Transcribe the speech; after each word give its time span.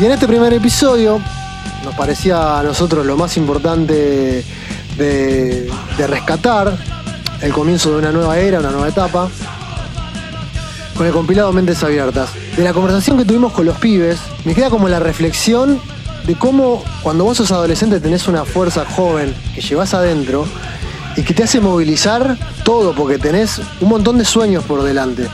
Y 0.00 0.06
en 0.06 0.12
este 0.12 0.26
primer 0.26 0.50
episodio 0.54 1.20
nos 1.84 1.94
parecía 1.94 2.58
a 2.58 2.62
nosotros 2.62 3.04
lo 3.04 3.18
más 3.18 3.36
importante 3.36 4.42
de, 4.96 5.70
rescatar 5.98 6.74
el 7.42 7.52
comienzo 7.52 7.90
de 7.90 7.98
una 7.98 8.10
nueva 8.10 8.38
era, 8.38 8.60
una 8.60 8.70
nueva 8.70 8.88
etapa, 8.88 9.28
con 10.96 11.06
el 11.06 11.12
compilado 11.12 11.52
Mentes 11.52 11.84
Abiertas. 11.84 12.30
De 12.56 12.64
la 12.64 12.72
conversación 12.72 13.18
que 13.18 13.26
tuvimos 13.26 13.52
con 13.52 13.66
los 13.66 13.76
pibes, 13.76 14.18
me 14.46 14.54
queda 14.54 14.70
como 14.70 14.88
la 14.88 15.00
reflexión 15.00 15.78
de 16.26 16.34
cómo 16.34 16.82
cuando 17.02 17.24
vos 17.24 17.36
sos 17.36 17.52
adolescente 17.52 18.00
tenés 18.00 18.26
una 18.26 18.46
fuerza 18.46 18.86
joven 18.86 19.34
que 19.54 19.60
llevas 19.60 19.92
adentro 19.92 20.46
y 21.14 21.22
que 21.24 21.34
te 21.34 21.42
hace 21.42 21.60
movilizar 21.60 22.38
todo 22.64 22.94
porque 22.94 23.18
tenés 23.18 23.60
un 23.82 23.90
montón 23.90 24.16
de 24.16 24.24
sueños 24.24 24.64
por 24.64 24.82
delante. 24.82 25.28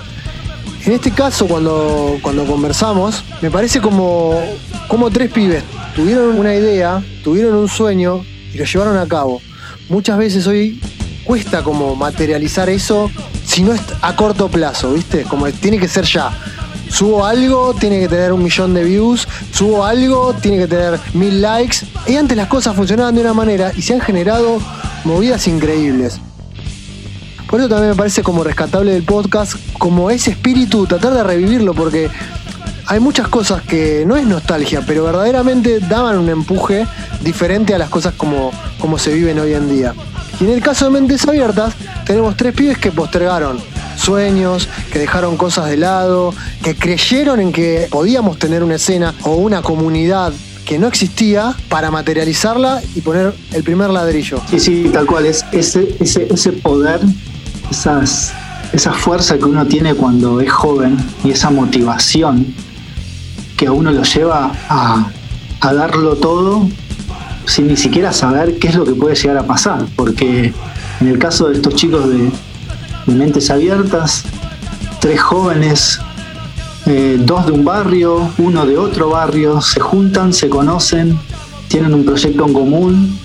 En 0.86 0.92
este 0.92 1.10
caso, 1.10 1.48
cuando, 1.48 2.16
cuando 2.22 2.46
conversamos, 2.46 3.24
me 3.42 3.50
parece 3.50 3.80
como, 3.80 4.40
como 4.86 5.10
tres 5.10 5.32
pibes 5.32 5.64
tuvieron 5.96 6.38
una 6.38 6.54
idea, 6.54 7.02
tuvieron 7.24 7.56
un 7.56 7.68
sueño 7.68 8.24
y 8.54 8.56
lo 8.56 8.64
llevaron 8.64 8.96
a 8.96 9.06
cabo. 9.08 9.40
Muchas 9.88 10.16
veces 10.16 10.46
hoy 10.46 10.80
cuesta 11.24 11.64
como 11.64 11.96
materializar 11.96 12.68
eso 12.68 13.10
si 13.44 13.64
no 13.64 13.72
es 13.72 13.80
a 14.00 14.14
corto 14.14 14.48
plazo, 14.48 14.92
¿viste? 14.92 15.24
Como 15.24 15.50
tiene 15.50 15.78
que 15.78 15.88
ser 15.88 16.04
ya. 16.04 16.30
Subo 16.88 17.26
algo, 17.26 17.74
tiene 17.74 17.98
que 17.98 18.06
tener 18.06 18.32
un 18.32 18.44
millón 18.44 18.72
de 18.72 18.84
views. 18.84 19.26
Subo 19.50 19.84
algo, 19.84 20.34
tiene 20.34 20.58
que 20.58 20.68
tener 20.68 21.00
mil 21.14 21.42
likes. 21.42 21.78
Y 22.06 22.14
antes 22.14 22.36
las 22.36 22.46
cosas 22.46 22.76
funcionaban 22.76 23.12
de 23.12 23.22
una 23.22 23.34
manera 23.34 23.72
y 23.76 23.82
se 23.82 23.94
han 23.94 24.00
generado 24.00 24.60
movidas 25.02 25.48
increíbles. 25.48 26.20
Por 27.48 27.60
eso 27.60 27.68
también 27.68 27.90
me 27.90 27.96
parece 27.96 28.22
como 28.22 28.42
rescatable 28.42 28.92
del 28.92 29.04
podcast, 29.04 29.54
como 29.78 30.10
ese 30.10 30.32
espíritu, 30.32 30.86
tratar 30.86 31.14
de 31.14 31.22
revivirlo, 31.22 31.74
porque 31.74 32.10
hay 32.86 33.00
muchas 33.00 33.28
cosas 33.28 33.62
que 33.62 34.04
no 34.06 34.16
es 34.16 34.26
nostalgia, 34.26 34.82
pero 34.86 35.04
verdaderamente 35.04 35.80
daban 35.80 36.18
un 36.18 36.28
empuje 36.28 36.86
diferente 37.20 37.74
a 37.74 37.78
las 37.78 37.88
cosas 37.88 38.14
como, 38.16 38.50
como 38.78 38.98
se 38.98 39.12
viven 39.12 39.38
hoy 39.38 39.54
en 39.54 39.68
día. 39.68 39.94
Y 40.40 40.44
en 40.44 40.50
el 40.50 40.60
caso 40.60 40.86
de 40.86 40.90
Mentes 40.92 41.26
Abiertas, 41.26 41.74
tenemos 42.04 42.36
tres 42.36 42.54
pibes 42.54 42.78
que 42.78 42.92
postergaron 42.92 43.58
sueños, 43.96 44.68
que 44.92 44.98
dejaron 44.98 45.36
cosas 45.36 45.66
de 45.66 45.76
lado, 45.76 46.34
que 46.62 46.76
creyeron 46.76 47.40
en 47.40 47.52
que 47.52 47.88
podíamos 47.90 48.38
tener 48.38 48.62
una 48.62 48.76
escena 48.76 49.14
o 49.22 49.36
una 49.36 49.62
comunidad 49.62 50.32
que 50.64 50.78
no 50.78 50.88
existía 50.88 51.54
para 51.68 51.90
materializarla 51.90 52.82
y 52.94 53.00
poner 53.00 53.32
el 53.52 53.62
primer 53.62 53.90
ladrillo. 53.90 54.40
Sí, 54.50 54.60
sí, 54.60 54.90
tal 54.92 55.06
cual, 55.06 55.26
es 55.26 55.44
ese, 55.52 55.96
ese, 56.00 56.26
ese 56.30 56.52
poder, 56.52 57.00
esas, 57.70 58.32
esa 58.72 58.92
fuerza 58.92 59.38
que 59.38 59.44
uno 59.44 59.66
tiene 59.66 59.94
cuando 59.94 60.40
es 60.40 60.50
joven 60.50 60.96
y 61.24 61.30
esa 61.30 61.50
motivación 61.50 62.54
que 63.56 63.66
a 63.66 63.72
uno 63.72 63.90
lo 63.90 64.02
lleva 64.02 64.52
a, 64.68 65.10
a 65.60 65.74
darlo 65.74 66.16
todo 66.16 66.68
sin 67.46 67.68
ni 67.68 67.76
siquiera 67.76 68.12
saber 68.12 68.58
qué 68.58 68.68
es 68.68 68.74
lo 68.74 68.84
que 68.84 68.92
puede 68.92 69.14
llegar 69.14 69.38
a 69.38 69.46
pasar, 69.46 69.86
porque 69.94 70.52
en 71.00 71.08
el 71.08 71.18
caso 71.18 71.48
de 71.48 71.54
estos 71.54 71.74
chicos 71.74 72.08
de, 72.08 72.30
mentes 73.06 73.50
abiertas, 73.50 74.24
tres 75.00 75.20
jóvenes, 75.20 76.00
eh, 76.86 77.16
dos 77.20 77.46
de 77.46 77.52
un 77.52 77.64
barrio, 77.64 78.30
uno 78.38 78.66
de 78.66 78.76
otro 78.76 79.10
barrio, 79.10 79.60
se 79.60 79.78
juntan, 79.80 80.32
se 80.32 80.48
conocen, 80.48 81.18
tienen 81.68 81.94
un 81.94 82.04
proyecto 82.04 82.46
en 82.46 82.52
común 82.52 83.18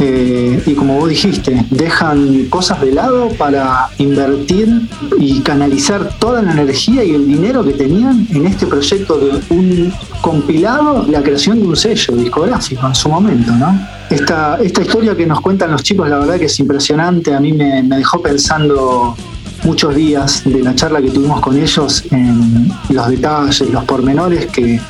eh, 0.00 0.62
y 0.66 0.74
como 0.74 0.98
vos 0.98 1.08
dijiste, 1.08 1.64
dejan 1.70 2.46
cosas 2.46 2.80
de 2.80 2.92
lado 2.92 3.28
para 3.38 3.90
invertir 3.98 4.88
y 5.18 5.40
canalizar 5.40 6.18
toda 6.18 6.42
la 6.42 6.52
energía 6.52 7.04
y 7.04 7.14
el 7.14 7.26
dinero 7.26 7.64
que 7.64 7.74
tenían 7.74 8.26
en 8.30 8.46
este 8.46 8.66
proyecto 8.66 9.18
de 9.18 9.40
un 9.50 9.92
compilado, 10.20 11.06
la 11.08 11.22
creación 11.22 11.60
de 11.60 11.66
un 11.68 11.76
sello 11.76 12.16
discográfico 12.16 12.86
en 12.86 12.94
su 12.94 13.08
momento, 13.08 13.52
¿no? 13.52 13.78
Esta, 14.10 14.58
esta 14.62 14.82
historia 14.82 15.16
que 15.16 15.26
nos 15.26 15.40
cuentan 15.40 15.70
los 15.70 15.82
chicos, 15.82 16.08
la 16.08 16.18
verdad 16.18 16.38
que 16.38 16.46
es 16.46 16.58
impresionante, 16.58 17.32
a 17.32 17.40
mí 17.40 17.52
me, 17.52 17.82
me 17.82 17.96
dejó 17.96 18.20
pensando 18.20 19.16
muchos 19.62 19.94
días 19.94 20.42
de 20.44 20.62
la 20.62 20.74
charla 20.74 21.00
que 21.00 21.10
tuvimos 21.10 21.40
con 21.40 21.56
ellos 21.56 22.04
en 22.10 22.70
los 22.90 23.08
detalles, 23.08 23.70
los 23.70 23.84
pormenores 23.84 24.46
que, 24.46 24.80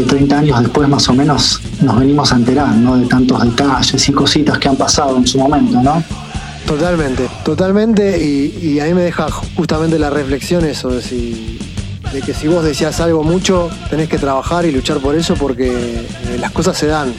que 0.00 0.06
30 0.06 0.38
años 0.38 0.60
después 0.60 0.88
más 0.88 1.08
o 1.08 1.14
menos 1.14 1.60
nos 1.82 1.98
venimos 1.98 2.32
a 2.32 2.36
enterar, 2.36 2.74
¿no? 2.74 2.96
De 2.96 3.06
tantos 3.06 3.42
detalles 3.42 4.08
y 4.08 4.12
cositas 4.12 4.58
que 4.58 4.68
han 4.68 4.76
pasado 4.76 5.16
en 5.16 5.26
su 5.26 5.38
momento, 5.38 5.82
¿no? 5.82 6.02
Totalmente, 6.66 7.28
totalmente, 7.44 8.22
y, 8.22 8.56
y 8.62 8.80
a 8.80 8.94
me 8.94 9.02
deja 9.02 9.28
justamente 9.56 9.98
la 9.98 10.08
reflexión 10.08 10.64
eso, 10.64 10.88
de, 10.88 11.02
si, 11.02 11.58
que 12.24 12.32
si 12.32 12.48
vos 12.48 12.64
decías 12.64 13.00
algo 13.00 13.24
mucho, 13.24 13.68
tenés 13.88 14.08
que 14.08 14.18
trabajar 14.18 14.64
y 14.64 14.72
luchar 14.72 14.98
por 14.98 15.14
eso 15.16 15.34
porque 15.34 15.68
eh, 15.68 16.38
las 16.38 16.52
cosas 16.52 16.78
se 16.78 16.86
dan, 16.86 17.12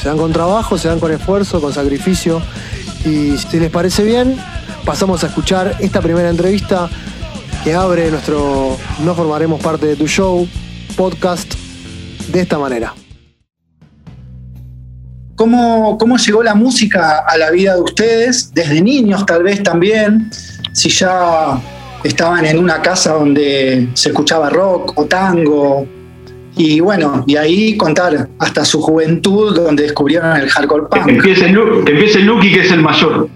se 0.00 0.08
dan 0.08 0.16
con 0.16 0.32
trabajo, 0.32 0.78
se 0.78 0.88
dan 0.88 0.98
con 0.98 1.12
esfuerzo, 1.12 1.60
con 1.60 1.72
sacrificio, 1.72 2.40
y 3.04 3.36
si 3.36 3.60
les 3.60 3.70
parece 3.70 4.02
bien, 4.02 4.36
pasamos 4.84 5.22
a 5.24 5.28
escuchar 5.28 5.76
esta 5.80 6.00
primera 6.00 6.30
entrevista 6.30 6.88
que 7.62 7.74
abre 7.74 8.10
nuestro 8.10 8.76
No 9.04 9.14
formaremos 9.14 9.60
parte 9.60 9.86
de 9.86 9.96
tu 9.96 10.06
show, 10.06 10.48
podcast, 10.96 11.65
de 12.28 12.40
esta 12.40 12.58
manera. 12.58 12.92
¿Cómo, 15.36 15.98
¿Cómo 15.98 16.16
llegó 16.16 16.42
la 16.42 16.54
música 16.54 17.18
a 17.26 17.36
la 17.36 17.50
vida 17.50 17.74
de 17.74 17.82
ustedes? 17.82 18.54
Desde 18.54 18.80
niños 18.80 19.26
tal 19.26 19.42
vez 19.42 19.62
también, 19.62 20.30
si 20.72 20.88
ya 20.88 21.60
estaban 22.04 22.46
en 22.46 22.58
una 22.58 22.80
casa 22.80 23.12
donde 23.12 23.88
se 23.94 24.08
escuchaba 24.10 24.48
rock 24.48 24.98
o 24.98 25.04
tango. 25.04 25.86
Y 26.56 26.80
bueno, 26.80 27.22
y 27.26 27.36
ahí 27.36 27.76
contar 27.76 28.30
hasta 28.38 28.64
su 28.64 28.80
juventud 28.80 29.54
donde 29.54 29.82
descubrieron 29.82 30.34
el 30.38 30.48
hardcore 30.48 30.86
punk. 30.90 31.04
Que 31.04 31.10
empiece, 31.12 31.48
Lu- 31.48 31.84
que 31.84 31.92
empiece 31.92 32.20
Lucky, 32.20 32.50
que 32.54 32.60
es 32.62 32.72
el 32.72 32.80
mayor. 32.80 33.28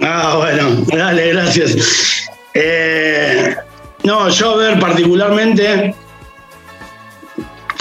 Ah, 0.00 0.34
bueno, 0.38 0.82
dale, 0.96 1.32
gracias. 1.34 1.76
Eh, 2.54 3.54
no, 4.04 4.30
yo 4.30 4.52
a 4.52 4.56
ver, 4.56 4.80
particularmente, 4.80 5.94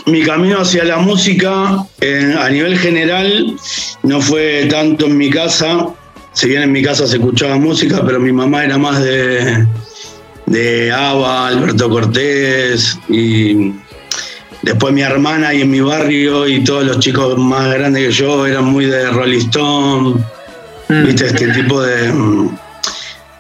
mi 0.08 0.24
camino 0.24 0.62
hacia 0.62 0.86
la 0.86 0.98
música 0.98 1.86
eh, 2.00 2.34
a 2.40 2.50
nivel 2.50 2.78
general 2.80 3.56
no 4.04 4.22
fue 4.22 4.66
tanto 4.70 5.06
en 5.06 5.18
mi 5.18 5.30
casa, 5.30 5.88
si 6.32 6.48
bien 6.48 6.64
en 6.64 6.72
mi 6.72 6.82
casa 6.82 7.06
se 7.06 7.18
escuchaba 7.18 7.58
música, 7.58 8.02
pero 8.06 8.20
mi 8.20 8.32
mamá 8.32 8.64
era 8.64 8.78
más 8.78 9.04
de, 9.04 9.68
de 10.46 10.92
ABBA, 10.94 11.48
Alberto 11.48 11.90
Cortés 11.90 12.98
y 13.10 13.74
después 14.62 14.94
mi 14.94 15.02
hermana 15.02 15.54
y 15.54 15.62
en 15.62 15.72
mi 15.72 15.82
barrio 15.82 16.48
y 16.48 16.64
todos 16.64 16.86
los 16.86 17.00
chicos 17.00 17.38
más 17.38 17.74
grandes 17.74 18.08
que 18.08 18.12
yo 18.12 18.48
eran 18.48 18.64
muy 18.64 18.86
de 18.86 19.12
Rolling 19.12 19.40
Stone, 19.40 20.24
viste 20.88 21.28
este 21.28 21.50
tipo 21.50 21.82
de 21.82 22.14
mm, 22.14 22.58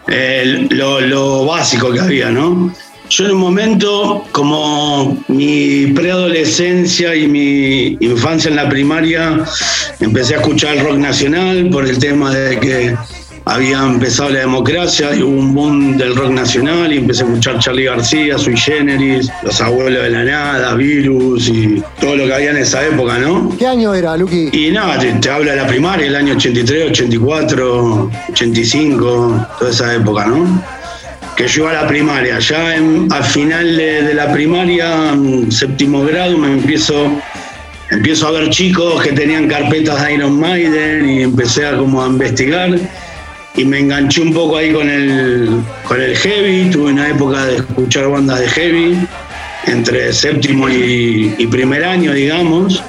eh, 0.10 0.68
lo, 0.72 1.00
lo 1.00 1.46
básico 1.46 1.94
que 1.94 2.02
había, 2.02 2.30
¿no? 2.30 2.74
Yo 3.10 3.26
en 3.26 3.32
un 3.32 3.38
momento, 3.38 4.26
como 4.32 5.24
mi 5.30 5.88
preadolescencia 5.88 7.16
y 7.16 7.28
mi 7.28 7.98
infancia 8.02 8.50
en 8.50 8.58
la 8.58 8.68
primaria, 8.68 9.44
empecé 10.00 10.36
a 10.36 10.38
escuchar 10.40 10.76
el 10.76 10.84
rock 10.84 10.98
nacional 10.98 11.70
por 11.72 11.88
el 11.88 11.98
tema 12.00 12.34
de 12.34 12.60
que 12.60 12.96
había 13.46 13.82
empezado 13.82 14.30
la 14.30 14.40
democracia 14.40 15.16
y 15.16 15.24
hubo 15.24 15.40
un 15.40 15.54
boom 15.54 15.98
del 15.98 16.18
rock 16.18 16.32
nacional 16.32 16.92
y 16.92 16.98
empecé 16.98 17.24
a 17.24 17.28
escuchar 17.28 17.60
Charlie 17.60 17.86
García, 17.86 18.38
Sui 18.38 18.58
Generis, 18.58 19.32
Los 19.42 19.62
Abuelos 19.62 20.04
de 20.04 20.10
la 20.10 20.24
Nada, 20.26 20.74
Virus 20.76 21.48
y 21.48 21.82
todo 22.02 22.18
lo 22.18 22.26
que 22.26 22.34
había 22.34 22.52
en 22.52 22.58
esa 22.58 22.86
época, 22.86 23.18
¿no? 23.20 23.56
¿Qué 23.58 23.66
año 23.66 23.94
era, 23.94 24.18
Luqui? 24.18 24.50
Y 24.52 24.72
nada, 24.72 25.00
te, 25.00 25.14
te 25.14 25.30
habla 25.30 25.52
de 25.52 25.62
la 25.62 25.68
primaria, 25.68 26.08
el 26.08 26.16
año 26.18 26.34
83, 26.34 26.92
84, 26.92 28.12
85, 28.32 29.48
toda 29.60 29.72
esa 29.72 29.96
época, 29.96 30.26
¿no? 30.26 30.77
Que 31.38 31.48
yo 31.48 31.62
iba 31.64 31.70
a 31.70 31.84
la 31.84 31.88
primaria. 31.88 32.40
Ya 32.40 32.76
en- 32.76 33.08
a 33.12 33.22
final 33.22 33.78
de, 33.78 34.14
la 34.16 34.34
primaria, 34.34 35.14
en 35.14 35.52
séptimo 35.52 36.04
grado, 36.04 36.36
me 36.38 36.48
empiezo, 36.52 37.12
empiezo 37.92 38.28
a 38.28 38.32
ver 38.32 38.50
chicos 38.50 39.04
que 39.04 39.12
tenían 39.12 39.48
carpetas 39.48 40.04
de 40.04 40.16
Iron 40.16 40.40
Maiden 40.40 41.08
y 41.08 41.22
empecé 41.22 41.68
a 41.68 41.78
como 41.78 42.04
a 42.04 42.08
investigar 42.08 42.72
y 43.56 43.66
me 43.66 43.80
enganché 43.80 44.22
un 44.22 44.34
poco 44.34 44.58
ahí 44.58 44.72
con 44.74 44.90
el, 44.90 45.62
con 45.88 46.02
el 46.02 46.16
heavy. 46.18 46.72
Tuve 46.72 46.92
una 46.92 47.10
época 47.10 47.46
de 47.46 47.58
escuchar 47.58 48.10
bandas 48.10 48.40
de 48.40 48.50
heavy 48.50 48.98
entre 49.68 50.12
séptimo 50.14 50.68
y, 50.70 51.36
y 51.38 51.48
primer 51.48 51.84
año, 51.84 52.14
digamos. 52.14 52.84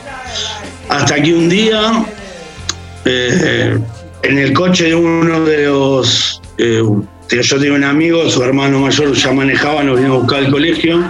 Hasta 0.89 1.23
que 1.23 1.35
un 1.35 1.51
día, 1.51 2.03
eh, 3.05 3.77
en 4.23 4.39
el 4.39 4.53
coche 4.55 4.85
de 4.87 4.95
uno 4.95 5.45
de 5.45 5.65
los. 5.67 6.41
eh, 6.57 6.83
yo 7.31 7.59
tenía 7.59 7.75
un 7.75 7.85
amigo, 7.85 8.29
su 8.31 8.43
hermano 8.43 8.81
mayor 8.81 9.13
ya 9.13 9.33
manejaba, 9.33 9.83
nos 9.83 10.01
vino 10.01 10.15
a 10.15 10.19
buscar 10.19 10.45
al 10.45 10.51
colegio. 10.51 11.05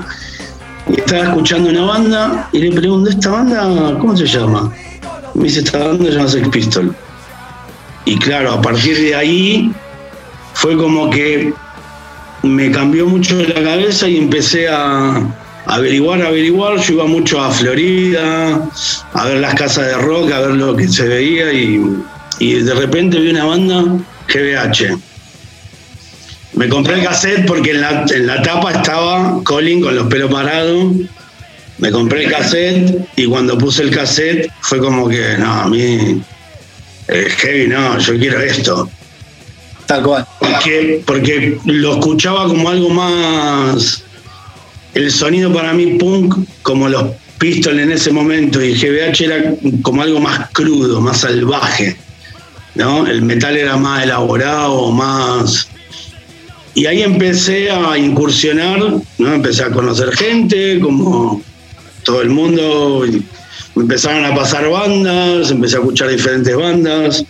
Y 0.89 1.01
estaba 1.01 1.25
escuchando 1.25 1.71
una 1.71 1.83
banda 1.83 2.49
y 2.53 2.59
le 2.59 2.73
pregunto: 2.73 3.11
¿Esta 3.11 3.31
banda 3.31 3.97
cómo 4.01 4.17
se 4.17 4.27
llama? 4.27 4.73
Me 5.35 5.45
dice: 5.45 5.61
Esta 5.61 5.79
banda 5.79 6.05
se 6.07 6.11
llama 6.13 6.29
Sex 6.29 6.49
Pistol. 6.49 6.95
Y 8.05 8.19
claro, 8.19 8.53
a 8.53 8.63
partir 8.63 8.99
de 8.99 9.15
ahí 9.15 9.73
fue 10.55 10.77
como 10.77 11.11
que 11.11 11.53
me 12.43 12.71
cambió 12.71 13.07
mucho 13.07 13.37
la 13.43 13.63
cabeza 13.63 14.09
y 14.09 14.17
empecé 14.17 14.69
a, 14.69 15.23
averiguar, 15.67 16.23
averiguar. 16.23 16.79
Yo 16.79 16.95
iba 16.95 17.07
mucho 17.07 17.41
a 17.41 17.51
Florida, 17.51 18.61
a 19.13 19.25
ver 19.27 19.39
las 19.39 19.55
casas 19.55 19.87
de 19.87 19.95
rock, 19.99 20.33
a 20.33 20.41
ver 20.41 20.51
lo 20.53 20.75
que 20.75 20.89
se 20.89 21.07
veía 21.07 21.53
y, 21.53 22.03
y 22.39 22.55
de 22.55 22.75
repente 22.75 23.21
vi 23.21 23.31
una 23.31 23.45
banda 23.45 23.85
GBH. 24.27 25.08
Me 26.59 26.69
compré 26.69 26.95
el 26.95 27.05
cassette 27.05 27.47
porque 27.47 27.71
en 27.71 27.81
la, 27.83 28.05
en 28.13 28.27
la 28.27 28.43
tapa 28.43 28.73
estaba 28.73 29.41
Colin 29.45 29.81
con 29.81 29.95
los 29.95 30.09
pelos 30.09 30.29
parados. 30.29 30.93
Me 31.79 31.93
compré 31.93 32.25
el 32.25 32.33
cassette 32.33 32.99
y 33.15 33.27
cuando 33.27 33.57
puse 33.57 33.85
el 33.85 33.93
cassette 33.93 34.51
fue 34.63 34.81
como 34.81 35.09
que, 35.09 35.37
no, 35.39 35.53
a 35.53 35.69
mí, 35.69 36.21
eh, 37.07 37.29
heavy, 37.37 37.69
no, 37.69 37.97
yo 38.01 38.19
quiero 38.19 38.41
esto. 38.41 38.91
Tal 39.87 40.03
cual. 40.03 40.27
Porque, 40.41 41.01
porque 41.07 41.61
lo 41.65 41.93
escuchaba 41.93 42.49
como 42.49 42.69
algo 42.69 42.91
más. 42.91 44.03
El 44.95 45.13
sonido 45.13 45.53
para 45.53 45.73
mí, 45.73 45.97
punk, 45.97 46.45
como 46.63 46.89
los 46.89 47.05
Pistols 47.39 47.79
en 47.79 47.93
ese 47.93 48.11
momento, 48.11 48.61
y 48.61 48.75
GBH 48.75 49.21
era 49.21 49.55
como 49.83 50.03
algo 50.03 50.19
más 50.19 50.51
crudo, 50.51 51.01
más 51.01 51.19
salvaje. 51.19 51.97
¿no? 52.75 53.07
El 53.07 53.23
metal 53.23 53.57
era 53.57 53.77
más 53.77 54.03
elaborado, 54.03 54.91
más. 54.91 55.68
Y 56.79 56.87
ahí 56.87 57.03
empecé 57.03 57.73
a 57.73 57.99
incursionar, 57.99 58.79
¿no? 59.19 59.35
Empecé 59.35 59.65
a 59.65 59.71
conocer 59.73 60.15
gente, 60.15 60.79
como 60.79 61.43
todo 62.05 62.23
el 62.23 62.31
mundo. 62.31 63.05
Me 63.75 63.83
empezaron 63.83 64.25
a 64.25 64.33
pasar 64.33 64.71
bandas, 64.71 65.51
empecé 65.51 65.75
a 65.75 65.81
escuchar 65.81 66.09
diferentes 66.09 66.55
bandas. 66.55 67.25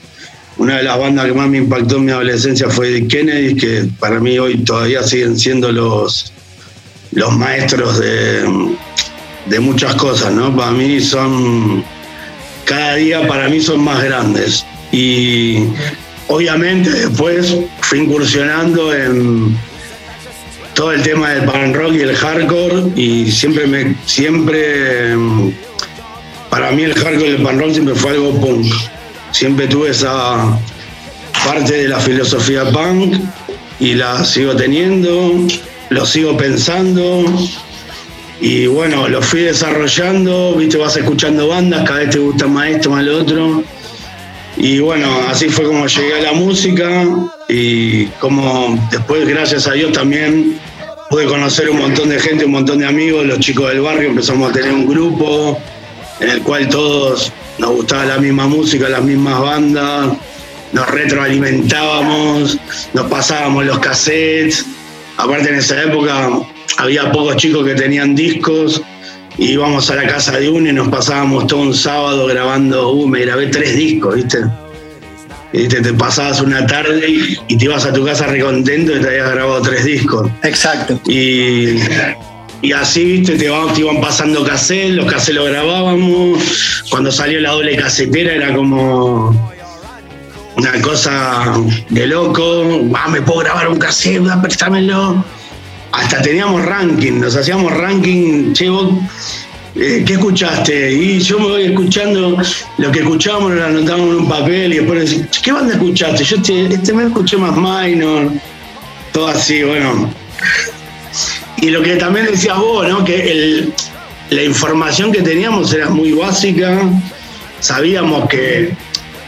Una 0.59 0.77
de 0.77 0.83
las 0.83 0.99
bandas 0.99 1.25
que 1.25 1.33
más 1.33 1.49
me 1.49 1.57
impactó 1.57 1.97
en 1.97 2.05
mi 2.05 2.13
adolescencia 2.13 2.69
fue 2.69 3.09
Kennedy, 3.09 3.57
que 3.57 3.89
para 3.99 4.21
mí 4.21 4.39
hoy 4.39 4.59
todavía 4.65 5.03
siguen 5.03 5.39
siendo 5.39 5.73
los, 5.73 6.31
los 7.13 7.35
maestros 7.35 7.99
de, 8.01 8.77
de 9.47 9.61
muchas 9.61 9.95
cosas, 9.95 10.31
¿no? 10.35 10.55
Para 10.55 10.73
mí 10.73 11.01
son, 11.01 11.83
cada 12.67 12.97
día 12.97 13.27
para 13.27 13.49
mí 13.49 13.63
son 13.63 13.83
más 13.83 14.05
grandes. 14.05 14.67
Y 14.93 15.61
obviamente 16.27 16.91
después 16.91 17.57
fui 17.89 18.01
incursionando 18.01 18.95
en 18.95 19.57
todo 20.75 20.93
el 20.93 21.03
tema 21.03 21.31
del 21.31 21.45
punk 21.45 21.75
rock 21.75 21.95
y 21.95 22.01
el 22.01 22.15
hardcore 22.15 22.83
y 22.95 23.33
siempre 23.33 23.67
me, 23.67 23.97
siempre, 24.05 25.17
para 26.51 26.71
mí 26.73 26.83
el 26.83 26.93
hardcore 26.93 27.29
y 27.29 27.35
el 27.37 27.43
punk 27.43 27.61
rock 27.61 27.73
siempre 27.73 27.95
fue 27.95 28.11
algo 28.11 28.39
punk 28.39 28.67
siempre 29.31 29.69
tuve 29.69 29.89
esa 29.89 30.59
parte 31.47 31.73
de 31.73 31.89
la 31.89 31.99
filosofía 31.99 32.71
punk 32.71 33.17
y 33.81 33.95
la 33.95 34.23
sigo 34.23 34.55
teniendo, 34.55 35.47
lo 35.89 36.05
sigo 36.05 36.37
pensando 36.37 37.25
y 38.39 38.67
bueno, 38.67 39.09
lo 39.09 39.23
fui 39.23 39.41
desarrollando, 39.41 40.57
viste, 40.57 40.77
vas 40.77 40.95
escuchando 40.99 41.49
bandas, 41.49 41.89
cada 41.89 42.01
vez 42.01 42.11
te 42.11 42.19
gusta 42.19 42.47
más 42.47 42.69
esto, 42.69 42.91
más 42.91 43.03
lo 43.03 43.19
otro. 43.19 43.65
Y 44.61 44.81
bueno, 44.81 45.09
así 45.29 45.49
fue 45.49 45.67
como 45.67 45.87
llegué 45.87 46.15
a 46.15 46.21
la 46.21 46.33
música 46.33 47.07
y 47.49 48.07
como 48.19 48.77
después, 48.91 49.27
gracias 49.29 49.69
a 49.69 49.73
Dios, 49.73 49.93
también 49.93 50.59
pude 51.09 51.27
conocer 51.27 51.71
un 51.71 51.79
montón 51.79 52.09
de 52.09 52.19
gente, 52.19 52.45
un 52.45 52.51
montón 52.51 52.81
de 52.81 52.87
amigos, 52.87 53.25
los 53.25 53.39
chicos 53.39 53.69
del 53.69 53.83
barrio, 53.83 54.11
empezamos 54.11 54.51
a 54.51 54.53
tener 54.53 54.73
un 54.73 54.89
grupo 54.89 55.57
en 56.19 56.31
el 56.31 56.43
cual 56.43 56.69
todos 56.69 57.33
nos 57.59 57.71
gustaba 57.71 58.05
la 58.05 58.19
misma 58.19 58.49
música, 58.49 58.89
las 58.89 59.05
mismas 59.05 59.41
bandas, 59.41 60.09
nos 60.73 60.91
retroalimentábamos, 60.91 62.59
nos 62.95 63.07
pasábamos 63.07 63.65
los 63.65 63.79
cassettes. 63.79 64.67
Aparte 65.19 65.51
en 65.51 65.55
esa 65.55 65.85
época 65.85 66.31
había 66.79 67.13
pocos 67.13 67.37
chicos 67.37 67.65
que 67.65 67.75
tenían 67.77 68.17
discos 68.17 68.83
y 69.39 69.53
íbamos 69.53 69.89
a 69.91 69.95
la 69.95 70.07
casa 70.07 70.33
de 70.39 70.49
uno 70.51 70.69
y 70.69 70.73
nos 70.73 70.89
pasábamos 70.89 71.47
todo 71.47 71.61
un 71.61 71.75
sábado 71.75 72.27
grabando, 72.27 72.91
uh, 72.93 73.07
me 73.09 73.21
grabé 73.21 73.47
tres 73.47 73.77
discos, 73.77 74.17
¿viste? 74.17 74.39
Y 75.53 75.67
te, 75.69 75.81
te 75.81 75.95
pasabas 75.95 76.41
una 76.43 76.67
tarde 76.67 77.09
y, 77.09 77.39
y 77.49 77.57
te 77.57 77.65
ibas 77.65 77.87
a 77.87 77.93
tu 77.93 78.05
casa 78.05 78.27
recontento 78.27 78.95
y 78.95 79.01
te 79.01 79.09
habías 79.09 79.31
grabado 79.33 79.63
tres 79.63 79.85
discos. 79.85 80.31
Exacto. 80.43 81.01
Y, 81.07 81.79
y 82.61 82.73
así, 82.73 83.05
viste, 83.05 83.37
te, 83.37 83.49
va- 83.49 83.73
te 83.73 83.81
iban 83.81 84.01
pasando 84.01 84.45
cassettes, 84.45 84.95
los 84.97 85.07
cassettes 85.07 85.37
los 85.37 85.49
grabábamos. 85.49 86.85
Cuando 86.91 87.11
salió 87.11 87.41
la 87.41 87.53
doble 87.53 87.77
casetera 87.77 88.33
era 88.35 88.55
como 88.55 89.31
una 90.57 90.83
cosa 90.83 91.55
de 91.89 92.07
loco. 92.09 92.65
Ah, 92.95 93.09
me 93.09 93.23
puedo 93.23 93.39
grabar 93.41 93.69
un 93.69 93.79
cassette, 93.79 94.21
préstamelo. 94.43 95.25
Hasta 95.93 96.23
teníamos 96.23 96.65
ranking, 96.65 97.21
nos 97.21 97.37
hacíamos 97.37 97.73
ranking, 97.73 98.53
che, 98.53 98.69
vos, 98.69 98.93
eh, 99.75 100.03
¿qué 100.07 100.15
escuchaste? 100.15 100.93
Y 100.93 101.21
yo 101.21 101.39
me 101.39 101.47
voy 101.47 101.63
escuchando 101.65 102.37
lo 102.79 102.93
que 102.93 102.99
escuchábamos, 103.01 103.53
lo 103.53 103.65
anotábamos 103.65 104.09
en 104.09 104.17
un 104.17 104.29
papel 104.29 104.73
y 104.75 104.79
después 104.79 105.11
decís, 105.11 105.27
¿qué 105.43 105.53
banda 105.53 105.75
escuchaste? 105.75 106.25
Yo 106.25 106.37
este, 106.37 106.67
este 106.67 106.93
mes 106.93 107.07
escuché 107.07 107.37
más 107.37 107.57
minor, 107.57 108.33
todo 109.13 109.29
así, 109.29 109.63
bueno. 109.63 110.13
Y 111.59 111.71
lo 111.71 111.83
que 111.83 111.97
también 111.97 112.27
decías 112.27 112.59
vos, 112.59 112.89
¿no? 112.89 113.05
Que 113.05 113.69
la 114.31 114.43
información 114.43 115.11
que 115.11 115.23
teníamos 115.23 115.73
era 115.73 115.89
muy 115.89 116.13
básica. 116.13 116.81
Sabíamos 117.61 118.29
que 118.29 118.75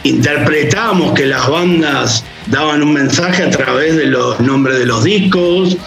interpretábamos 0.03 1.13
que 1.13 1.25
las 1.25 1.47
bandas 1.47 2.23
daban 2.47 2.83
un 2.83 2.93
mensaje 2.93 3.43
a 3.43 3.49
través 3.49 3.95
de 3.95 4.05
los 4.05 4.39
nombres 4.39 4.79
de 4.79 4.85
los 4.85 5.03
discos 5.03 5.77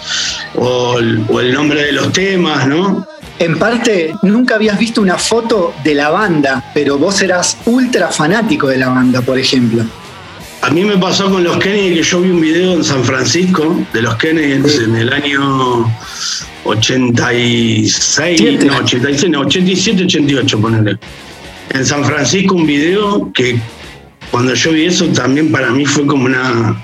o 0.57 0.99
el, 0.99 1.25
o 1.29 1.39
el 1.39 1.53
nombre 1.53 1.83
de 1.85 1.91
los 1.91 2.11
temas, 2.11 2.67
¿no? 2.67 3.05
En 3.37 3.59
parte, 3.59 4.15
nunca 4.21 4.55
habías 4.55 4.79
visto 4.79 5.01
una 5.01 5.17
foto 5.17 5.73
de 5.83 5.93
la 5.93 6.09
banda, 6.09 6.71
pero 6.73 6.97
vos 6.97 7.21
eras 7.21 7.57
ultra 7.65 8.09
fanático 8.09 8.67
de 8.67 8.77
la 8.77 8.87
banda, 8.89 9.21
por 9.21 9.37
ejemplo. 9.37 9.83
A 10.61 10.69
mí 10.69 10.83
me 10.83 10.97
pasó 10.97 11.29
con 11.29 11.43
los 11.43 11.57
Kennedy 11.57 11.95
que 11.95 12.03
yo 12.03 12.21
vi 12.21 12.29
un 12.29 12.41
video 12.41 12.73
en 12.73 12.83
San 12.83 13.03
Francisco 13.03 13.85
de 13.93 14.01
los 14.01 14.15
Kennedy 14.15 14.53
en 14.83 14.95
el 14.95 15.11
año 15.13 15.85
86, 16.63 18.35
Siete. 18.37 18.65
no, 18.65 18.77
86, 18.77 19.31
no, 19.31 19.41
87, 19.41 20.03
88, 20.05 20.59
ponele. 20.59 20.97
En 21.69 21.85
San 21.85 22.03
Francisco 22.05 22.55
un 22.55 22.65
video 22.65 23.31
que 23.33 23.59
cuando 24.31 24.53
yo 24.53 24.71
vi 24.71 24.85
eso 24.85 25.05
también 25.07 25.51
para 25.51 25.69
mí 25.71 25.85
fue 25.85 26.07
como 26.07 26.25
una, 26.25 26.75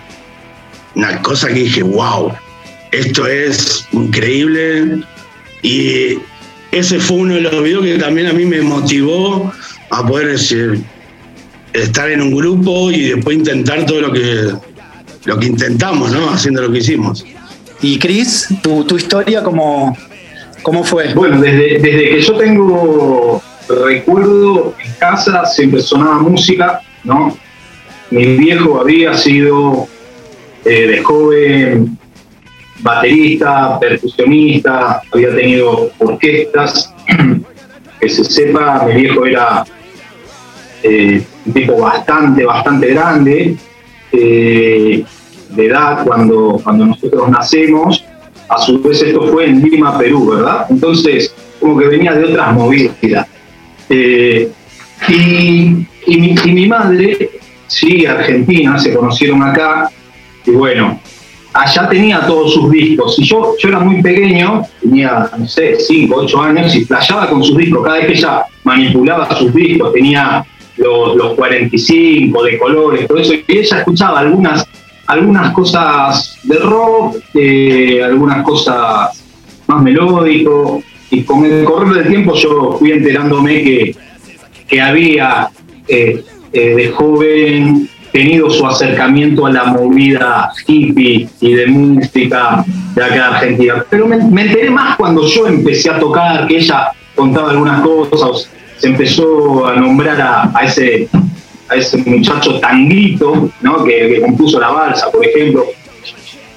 una 0.94 1.22
cosa 1.22 1.48
que 1.48 1.64
dije, 1.64 1.82
wow, 1.82 2.32
esto 2.92 3.28
es 3.28 3.88
increíble. 3.92 5.04
Y 5.62 6.18
ese 6.72 7.00
fue 7.00 7.18
uno 7.18 7.36
de 7.36 7.42
los 7.42 7.64
videos 7.64 7.84
que 7.84 7.98
también 7.98 8.28
a 8.28 8.34
mí 8.34 8.46
me 8.46 8.62
motivó 8.62 9.52
a 9.90 10.08
poder 10.08 10.30
decir, 10.30 10.82
estar 11.74 12.10
en 12.10 12.22
un 12.22 12.36
grupo 12.36 12.92
y 12.92 13.10
después 13.10 13.38
intentar 13.38 13.86
todo 13.86 14.02
lo 14.02 14.14
que 14.14 14.54
lo 15.26 15.38
que 15.38 15.48
intentamos, 15.48 16.12
¿no? 16.12 16.32
Haciendo 16.32 16.64
lo 16.64 16.72
que 16.72 16.80
hicimos. 16.80 17.26
Y 17.82 18.00
Chris, 18.00 18.48
tu, 18.62 18.84
tu 18.86 18.98
historia, 18.98 19.44
¿cómo, 19.44 19.96
¿cómo 20.64 20.84
fue? 20.84 21.14
Bueno, 21.14 21.40
desde, 21.40 21.80
desde 21.80 22.10
que 22.10 22.22
yo 22.22 22.34
tengo 22.38 23.44
recuerdo 23.68 24.76
en 24.84 24.92
casa 24.94 25.46
siempre 25.46 25.82
sonaba 25.82 26.20
música, 26.20 26.82
¿no? 27.04 27.38
Mi 28.10 28.38
viejo 28.38 28.82
había 28.82 29.14
sido 29.14 29.88
eh, 30.66 30.88
de 30.88 31.04
joven 31.04 31.98
baterista, 32.82 33.80
percusionista, 33.80 35.02
había 35.12 35.36
tenido 35.36 35.92
orquestas. 36.00 36.94
Que 38.00 38.10
se 38.10 38.24
sepa, 38.24 38.84
mi 38.88 39.00
viejo 39.00 39.28
era 39.28 39.64
eh, 40.82 41.22
un 41.46 41.54
tipo 41.54 41.78
bastante, 41.78 42.44
bastante 42.44 42.88
grande, 42.88 43.56
eh, 44.12 45.04
de 45.50 45.66
edad 45.68 46.04
cuando, 46.04 46.60
cuando 46.64 46.88
nosotros 46.88 47.30
nacemos. 47.30 48.04
A 48.50 48.58
su 48.58 48.82
vez 48.82 49.04
esto 49.04 49.28
fue 49.28 49.46
en 49.46 49.62
Lima, 49.62 50.00
Perú, 50.00 50.32
¿verdad? 50.32 50.66
Entonces, 50.72 51.32
como 51.60 51.78
que 51.78 51.90
venía 51.90 52.14
de 52.14 52.26
otras 52.26 52.56
movidas. 52.56 53.28
Eh, 53.88 54.52
y, 55.08 55.86
y 56.08 56.18
mi, 56.18 56.36
y 56.44 56.52
mi 56.54 56.68
madre, 56.68 57.30
sí, 57.68 58.08
argentina, 58.08 58.80
se 58.80 58.96
conocieron 58.96 59.44
acá, 59.44 59.92
y 60.46 60.52
bueno, 60.52 61.00
allá 61.54 61.90
tenía 61.90 62.26
todos 62.26 62.54
sus 62.54 62.72
discos. 62.72 63.18
Y 63.20 63.26
yo, 63.26 63.56
yo 63.58 63.70
era 63.70 63.80
muy 63.80 64.02
pequeño, 64.02 64.64
tenía, 64.82 65.30
no 65.38 65.48
sé, 65.48 65.76
5, 65.80 66.16
8 66.16 66.42
años, 66.42 66.76
y 66.76 66.86
playaba 66.86 67.30
con 67.30 67.44
sus 67.44 67.58
discos. 67.58 67.84
Cada 67.84 67.98
vez 67.98 68.08
que 68.08 68.14
ella 68.14 68.44
manipulaba 68.64 69.36
sus 69.36 69.54
discos, 69.54 69.94
tenía 69.94 70.46
los, 70.78 71.16
los 71.16 71.34
45 71.36 72.44
de 72.44 72.58
colores, 72.58 73.08
todo 73.08 73.18
eso. 73.18 73.34
Y 73.34 73.44
ella 73.48 73.80
escuchaba 73.80 74.20
algunas, 74.20 74.66
algunas 75.08 75.54
cosas 75.54 76.38
de 76.44 76.58
rock, 76.58 77.18
eh, 77.34 78.02
algunas 78.04 78.44
cosas 78.44 79.24
más 79.68 79.82
melódico. 79.82 80.84
Y 81.10 81.24
con 81.24 81.44
el 81.44 81.66
correr 81.66 81.94
del 81.96 82.08
tiempo 82.08 82.34
yo 82.36 82.78
fui 82.80 82.92
enterándome 82.92 83.64
que, 83.64 83.96
que 84.68 84.82
había 84.82 85.50
eh, 85.88 86.24
eh, 86.54 86.76
de 86.76 86.90
joven 86.90 87.90
tenido 88.12 88.50
su 88.50 88.66
acercamiento 88.66 89.46
a 89.46 89.52
la 89.52 89.66
movida 89.66 90.52
hippie 90.68 91.28
y 91.40 91.54
de 91.54 91.68
música 91.68 92.64
de 92.96 93.04
acá 93.04 93.16
de 93.16 93.22
Argentina. 93.22 93.86
Pero 93.90 94.08
me, 94.08 94.18
enteré 94.18 94.70
más 94.70 94.98
cuando 94.98 95.26
yo 95.28 95.48
empecé 95.48 95.90
a 95.90 96.00
tocar, 96.00 96.48
que 96.48 96.58
ella 96.58 96.92
contaba 97.16 97.52
algunas 97.52 97.82
cosas, 97.82 98.50
se 98.78 98.88
empezó 98.88 99.66
a 99.66 99.76
nombrar 99.76 100.20
a, 100.22 100.66
ese 100.66 101.08
a 101.70 101.76
ese 101.76 101.98
muchacho 101.98 102.60
tanguito, 102.60 103.50
¿no? 103.62 103.84
que, 103.86 104.20
compuso 104.20 104.60
la 104.60 104.70
balsa, 104.70 105.10
por 105.10 105.26
ejemplo, 105.26 105.66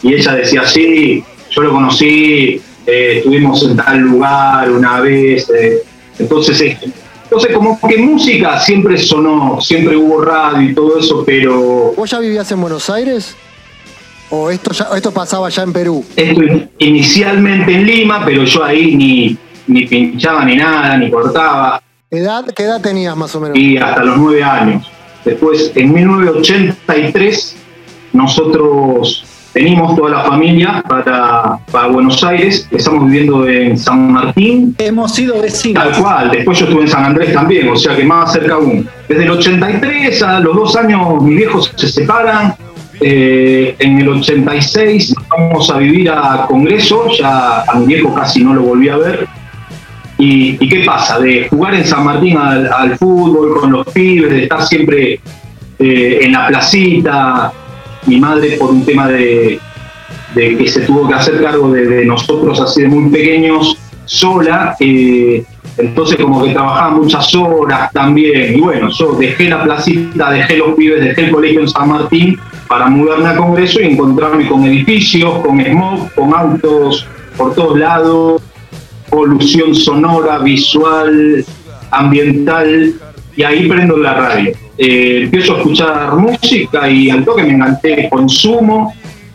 y 0.02 0.14
ella 0.14 0.34
decía, 0.34 0.66
sí, 0.66 1.22
yo 1.50 1.62
lo 1.62 1.70
conocí, 1.70 2.60
eh, 2.86 3.14
estuvimos 3.18 3.62
en 3.62 3.76
tal 3.76 4.00
lugar 4.00 4.70
una 4.70 5.00
vez, 5.00 5.48
eh, 5.50 5.78
entonces 6.18 6.76
entonces, 7.24 7.54
como 7.54 7.80
que 7.80 7.98
música 7.98 8.60
siempre 8.60 8.98
sonó, 8.98 9.60
siempre 9.60 9.96
hubo 9.96 10.20
radio 10.20 10.70
y 10.70 10.74
todo 10.74 10.98
eso, 10.98 11.24
pero. 11.24 11.92
¿Vos 11.96 12.10
ya 12.10 12.18
vivías 12.18 12.50
en 12.52 12.60
Buenos 12.60 12.88
Aires? 12.90 13.34
¿O 14.30 14.50
esto, 14.50 14.72
ya, 14.72 14.88
esto 14.94 15.10
pasaba 15.10 15.48
ya 15.48 15.62
en 15.62 15.72
Perú? 15.72 16.04
Esto 16.16 16.42
inicialmente 16.78 17.74
en 17.74 17.86
Lima, 17.86 18.24
pero 18.24 18.44
yo 18.44 18.64
ahí 18.64 18.94
ni, 18.94 19.36
ni 19.66 19.86
pinchaba 19.86 20.44
ni 20.44 20.56
nada, 20.56 20.96
ni 20.96 21.10
cortaba. 21.10 21.82
¿Edad, 22.10 22.44
¿Qué 22.54 22.64
edad 22.64 22.80
tenías 22.80 23.16
más 23.16 23.34
o 23.34 23.40
menos? 23.40 23.58
Y 23.58 23.76
hasta 23.78 24.04
los 24.04 24.18
nueve 24.18 24.42
años. 24.42 24.90
Después, 25.24 25.72
en 25.74 25.92
1983, 25.92 27.56
nosotros 28.12 29.24
venimos 29.54 29.96
toda 29.96 30.10
la 30.10 30.20
familia 30.24 30.82
para, 30.86 31.58
para, 31.70 31.86
Buenos 31.86 32.22
Aires, 32.24 32.68
estamos 32.72 33.06
viviendo 33.06 33.46
en 33.46 33.78
San 33.78 34.12
Martín. 34.12 34.74
Hemos 34.78 35.14
sido 35.14 35.40
vecinos. 35.40 35.82
Tal 35.82 36.02
cual, 36.02 36.30
después 36.32 36.58
yo 36.58 36.66
estuve 36.66 36.82
en 36.82 36.88
San 36.88 37.04
Andrés 37.04 37.32
también, 37.32 37.68
o 37.68 37.76
sea 37.76 37.96
que 37.96 38.04
más 38.04 38.32
cerca 38.32 38.54
aún. 38.54 38.88
Desde 39.08 39.22
el 39.22 39.30
83 39.30 40.22
a 40.22 40.40
los 40.40 40.56
dos 40.56 40.76
años 40.76 41.22
mis 41.22 41.36
viejos 41.36 41.72
se 41.76 41.88
separan, 41.88 42.54
eh, 43.00 43.74
en 43.78 44.00
el 44.00 44.08
86 44.08 45.14
vamos 45.30 45.70
a 45.70 45.78
vivir 45.78 46.10
a 46.10 46.46
Congreso, 46.48 47.08
ya 47.16 47.62
a 47.62 47.78
mi 47.78 47.86
viejo 47.86 48.12
casi 48.14 48.42
no 48.42 48.54
lo 48.54 48.62
volví 48.62 48.88
a 48.88 48.96
ver. 48.96 49.26
¿Y, 50.16 50.56
qué 50.68 50.84
pasa? 50.84 51.18
De 51.18 51.48
jugar 51.48 51.74
en 51.74 51.84
San 51.84 52.04
Martín 52.04 52.38
al, 52.38 52.96
fútbol 52.96 53.60
con 53.60 53.72
los 53.72 53.86
pibes, 53.88 54.30
de 54.30 54.42
estar 54.44 54.64
siempre 54.64 55.20
eh, 55.78 56.18
en 56.22 56.32
la 56.32 56.46
placita, 56.46 57.52
mi 58.06 58.20
madre 58.20 58.56
por 58.58 58.70
un 58.70 58.84
tema 58.84 59.08
de, 59.08 59.60
que 60.34 60.68
se 60.68 60.80
tuvo 60.80 61.08
que 61.08 61.14
hacer 61.14 61.42
cargo 61.42 61.70
de, 61.72 62.04
nosotros 62.04 62.60
así 62.60 62.82
de 62.82 62.88
muy 62.88 63.10
pequeños 63.10 63.76
sola, 64.04 64.76
eh, 64.80 65.44
entonces 65.78 66.16
como 66.18 66.42
que 66.42 66.52
trabajaba 66.52 66.90
muchas 66.90 67.34
horas 67.34 67.90
también, 67.92 68.56
y 68.56 68.60
bueno, 68.60 68.90
yo 68.90 69.12
dejé 69.14 69.48
la 69.48 69.62
placita, 69.62 70.30
dejé 70.30 70.58
los 70.58 70.74
pibes, 70.74 71.02
dejé 71.02 71.26
el 71.26 71.30
colegio 71.30 71.60
en 71.60 71.68
San 71.68 71.88
Martín 71.88 72.38
para 72.68 72.88
mudarme 72.88 73.28
a 73.28 73.36
Congreso 73.36 73.80
y 73.80 73.86
encontrarme 73.86 74.46
con 74.48 74.64
edificios, 74.64 75.38
con 75.40 75.60
smog, 75.60 76.12
con 76.14 76.34
autos 76.34 77.06
por 77.36 77.54
todos 77.54 77.78
lados, 77.78 78.42
polución 79.10 79.74
sonora, 79.74 80.38
visual, 80.38 81.44
ambiental, 81.90 82.94
y 83.36 83.42
ahí 83.42 83.68
prendo 83.68 83.96
la 83.96 84.14
radio. 84.14 84.52
Eh, 84.76 85.20
empiezo 85.24 85.54
a 85.54 85.58
escuchar 85.58 86.16
música 86.16 86.88
y 86.88 87.10
al 87.10 87.24
toque 87.24 87.42
me 87.42 87.52
enganté 87.52 88.08
consumo, 88.08 88.92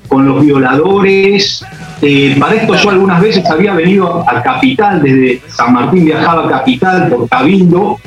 con 0.10 0.26
los 0.26 0.44
violadores. 0.44 1.64
Eh, 2.02 2.36
para 2.40 2.56
esto 2.56 2.76
yo 2.76 2.90
algunas 2.90 3.22
veces 3.22 3.46
había 3.50 3.74
venido 3.74 4.26
a 4.28 4.42
Capital, 4.42 5.02
desde 5.02 5.42
San 5.48 5.74
Martín 5.74 6.06
viajaba 6.06 6.46
a 6.46 6.50
Capital 6.50 7.08
por 7.10 7.30
Cabildo 7.30 8.00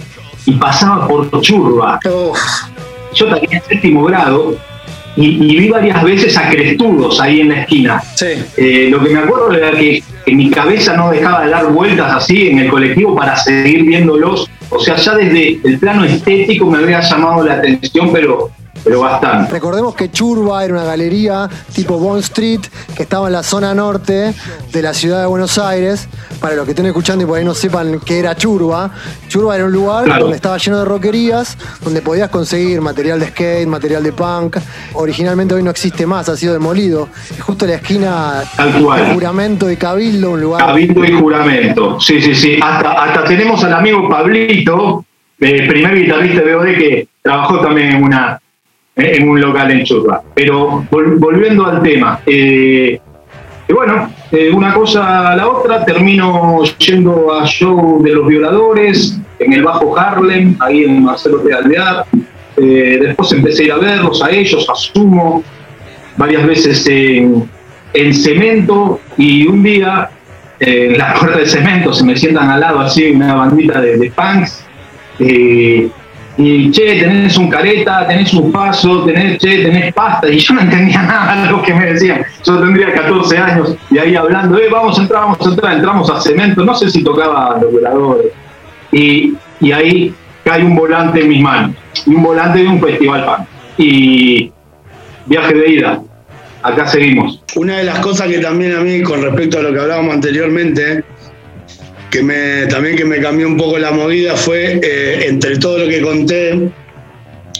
y 0.44 0.52
pasaba 0.52 1.06
por 1.08 1.40
Churba. 1.40 1.98
Yo 3.14 3.26
tenía 3.26 3.58
en 3.58 3.62
séptimo 3.62 4.04
grado 4.04 4.56
y, 5.14 5.56
vi 5.56 5.68
varias 5.68 6.02
veces 6.02 6.36
a 6.36 6.48
crestudos 6.48 7.20
ahí 7.20 7.42
en 7.42 7.50
la 7.50 7.60
esquina. 7.60 8.02
Eh, 8.56 8.88
lo 8.90 9.02
que 9.02 9.10
me 9.10 9.20
acuerdo 9.20 9.52
era 9.52 9.70
que, 9.72 10.02
que 10.24 10.34
mi 10.34 10.50
cabeza 10.50 10.96
no 10.96 11.10
dejaba 11.10 11.44
de 11.44 11.50
dar 11.50 11.66
vueltas 11.70 12.12
así 12.14 12.48
en 12.48 12.60
el 12.60 12.70
colectivo 12.70 13.14
para 13.14 13.36
seguir 13.36 13.84
viéndolos 13.84 14.50
o 14.74 14.80
sea, 14.80 14.96
ya 14.96 15.14
desde 15.14 15.60
el 15.64 15.78
plano 15.78 16.04
estético 16.04 16.66
me 16.66 16.78
había 16.78 17.00
llamado 17.00 17.44
la 17.44 17.54
atención, 17.54 18.10
pero 18.12 18.50
pero 18.84 19.00
bastante. 19.00 19.52
Recordemos 19.52 19.94
que 19.94 20.10
Churba 20.10 20.64
era 20.64 20.74
una 20.74 20.84
galería 20.84 21.48
tipo 21.74 21.98
Bond 21.98 22.20
Street 22.20 22.60
que 22.96 23.04
estaba 23.04 23.28
en 23.28 23.32
la 23.32 23.42
zona 23.42 23.74
norte 23.74 24.34
de 24.72 24.82
la 24.82 24.94
ciudad 24.94 25.20
de 25.20 25.26
Buenos 25.26 25.58
Aires. 25.58 26.08
Para 26.40 26.56
los 26.56 26.64
que 26.64 26.72
estén 26.72 26.86
escuchando 26.86 27.22
y 27.22 27.26
por 27.26 27.38
ahí 27.38 27.44
no 27.44 27.54
sepan 27.54 28.00
qué 28.00 28.18
era 28.18 28.34
Churba, 28.34 28.90
Churba 29.28 29.54
era 29.54 29.66
un 29.66 29.72
lugar 29.72 30.18
donde 30.18 30.36
estaba 30.36 30.58
lleno 30.58 30.78
de 30.78 30.84
roquerías, 30.84 31.56
donde 31.84 32.02
podías 32.02 32.30
conseguir 32.30 32.80
material 32.80 33.20
de 33.20 33.28
skate, 33.28 33.68
material 33.68 34.02
de 34.02 34.12
punk. 34.12 34.56
Originalmente 34.94 35.54
hoy 35.54 35.62
no 35.62 35.70
existe 35.70 36.04
más, 36.04 36.28
ha 36.28 36.36
sido 36.36 36.52
demolido. 36.52 37.08
Y 37.36 37.40
justo 37.40 37.64
en 37.64 37.70
la 37.70 37.76
esquina 37.76 38.42
de 38.58 39.14
Juramento 39.14 39.70
y 39.70 39.76
Cabildo, 39.76 40.32
un 40.32 40.40
lugar. 40.40 40.66
Cabildo 40.66 41.04
y 41.04 41.12
Juramento, 41.12 42.00
sí, 42.00 42.20
sí, 42.20 42.34
sí. 42.34 42.58
Hasta, 42.60 42.92
hasta 42.92 43.24
tenemos 43.24 43.62
al 43.62 43.74
amigo 43.74 44.08
Pablito, 44.08 45.04
el 45.38 45.68
primer 45.68 45.94
guitarrista 45.94 46.42
de 46.42 46.54
BOD 46.54 46.64
que 46.64 47.08
trabajó 47.22 47.60
también 47.60 47.92
en 47.92 48.02
una 48.02 48.41
en 48.96 49.28
un 49.28 49.40
local 49.40 49.70
en 49.70 49.84
Churra. 49.84 50.22
Pero 50.34 50.84
volviendo 50.90 51.66
al 51.66 51.82
tema, 51.82 52.20
eh, 52.26 53.00
bueno, 53.68 54.12
eh, 54.30 54.50
una 54.52 54.74
cosa 54.74 55.30
a 55.30 55.36
la 55.36 55.48
otra, 55.48 55.84
termino 55.84 56.62
yendo 56.78 57.32
a 57.32 57.46
show 57.46 58.02
de 58.02 58.14
los 58.14 58.26
violadores 58.26 59.18
en 59.38 59.52
el 59.52 59.62
Bajo 59.62 59.98
Harlem, 59.98 60.56
ahí 60.60 60.84
en 60.84 61.04
Marcelo 61.04 61.38
de. 61.38 61.54
Eh, 62.58 62.98
después 63.00 63.32
empecé 63.32 63.62
a 63.62 63.66
ir 63.66 63.72
a 63.72 63.78
verlos, 63.78 64.22
a 64.22 64.30
ellos, 64.30 64.68
a 64.68 64.74
Sumo, 64.74 65.42
varias 66.18 66.46
veces 66.46 66.86
en, 66.86 67.48
cemento 68.12 69.00
y 69.16 69.46
un 69.46 69.62
día 69.62 70.10
en 70.60 70.96
la 70.96 71.14
puerta 71.14 71.38
de 71.38 71.46
cemento 71.46 71.92
se 71.92 72.04
me 72.04 72.16
sientan 72.16 72.48
al 72.48 72.60
lado 72.60 72.80
así 72.80 73.10
una 73.10 73.34
bandita 73.34 73.80
de 73.80 74.12
punks 74.14 74.64
y 76.38 76.70
che, 76.70 77.00
tenés 77.00 77.36
un 77.36 77.50
careta, 77.50 78.06
tenés 78.06 78.32
un 78.32 78.50
paso, 78.50 79.04
tenés, 79.04 79.38
che, 79.38 79.64
tenés 79.64 79.92
pasta, 79.92 80.28
y 80.28 80.38
yo 80.38 80.54
no 80.54 80.62
entendía 80.62 81.02
nada 81.02 81.42
de 81.42 81.50
lo 81.50 81.62
que 81.62 81.74
me 81.74 81.92
decían. 81.92 82.24
Yo 82.44 82.58
tendría 82.58 82.92
14 82.92 83.38
años 83.38 83.76
y 83.90 83.98
ahí 83.98 84.16
hablando, 84.16 84.58
eh, 84.58 84.68
vamos 84.70 84.98
a 84.98 85.02
entrar, 85.02 85.22
vamos 85.22 85.46
a 85.46 85.50
entrar, 85.50 85.74
entramos 85.74 86.10
a 86.10 86.20
cemento, 86.20 86.64
no 86.64 86.74
sé 86.74 86.90
si 86.90 87.04
tocaba 87.04 87.58
los 87.60 87.72
voladores. 87.72 88.32
Y, 88.92 89.34
y 89.60 89.72
ahí 89.72 90.14
cae 90.44 90.64
un 90.64 90.74
volante 90.74 91.20
en 91.20 91.28
mis 91.28 91.42
manos, 91.42 91.76
un 92.06 92.22
volante 92.22 92.60
de 92.60 92.68
un 92.68 92.80
festival 92.80 93.24
pan. 93.24 93.46
Y 93.76 94.52
viaje 95.26 95.54
de 95.54 95.70
ida, 95.70 96.00
acá 96.62 96.86
seguimos. 96.86 97.42
Una 97.56 97.78
de 97.78 97.84
las 97.84 97.98
cosas 97.98 98.28
que 98.28 98.38
también 98.38 98.74
a 98.74 98.80
mí, 98.80 99.02
con 99.02 99.22
respecto 99.22 99.58
a 99.58 99.62
lo 99.62 99.72
que 99.72 99.80
hablábamos 99.80 100.14
anteriormente, 100.14 101.04
que 102.12 102.22
me, 102.22 102.66
también 102.66 102.94
que 102.94 103.06
me 103.06 103.20
cambió 103.20 103.48
un 103.48 103.56
poco 103.56 103.78
la 103.78 103.90
movida 103.90 104.36
fue, 104.36 104.78
eh, 104.82 105.24
entre 105.28 105.56
todo 105.56 105.78
lo 105.78 105.88
que 105.88 106.02
conté, 106.02 106.68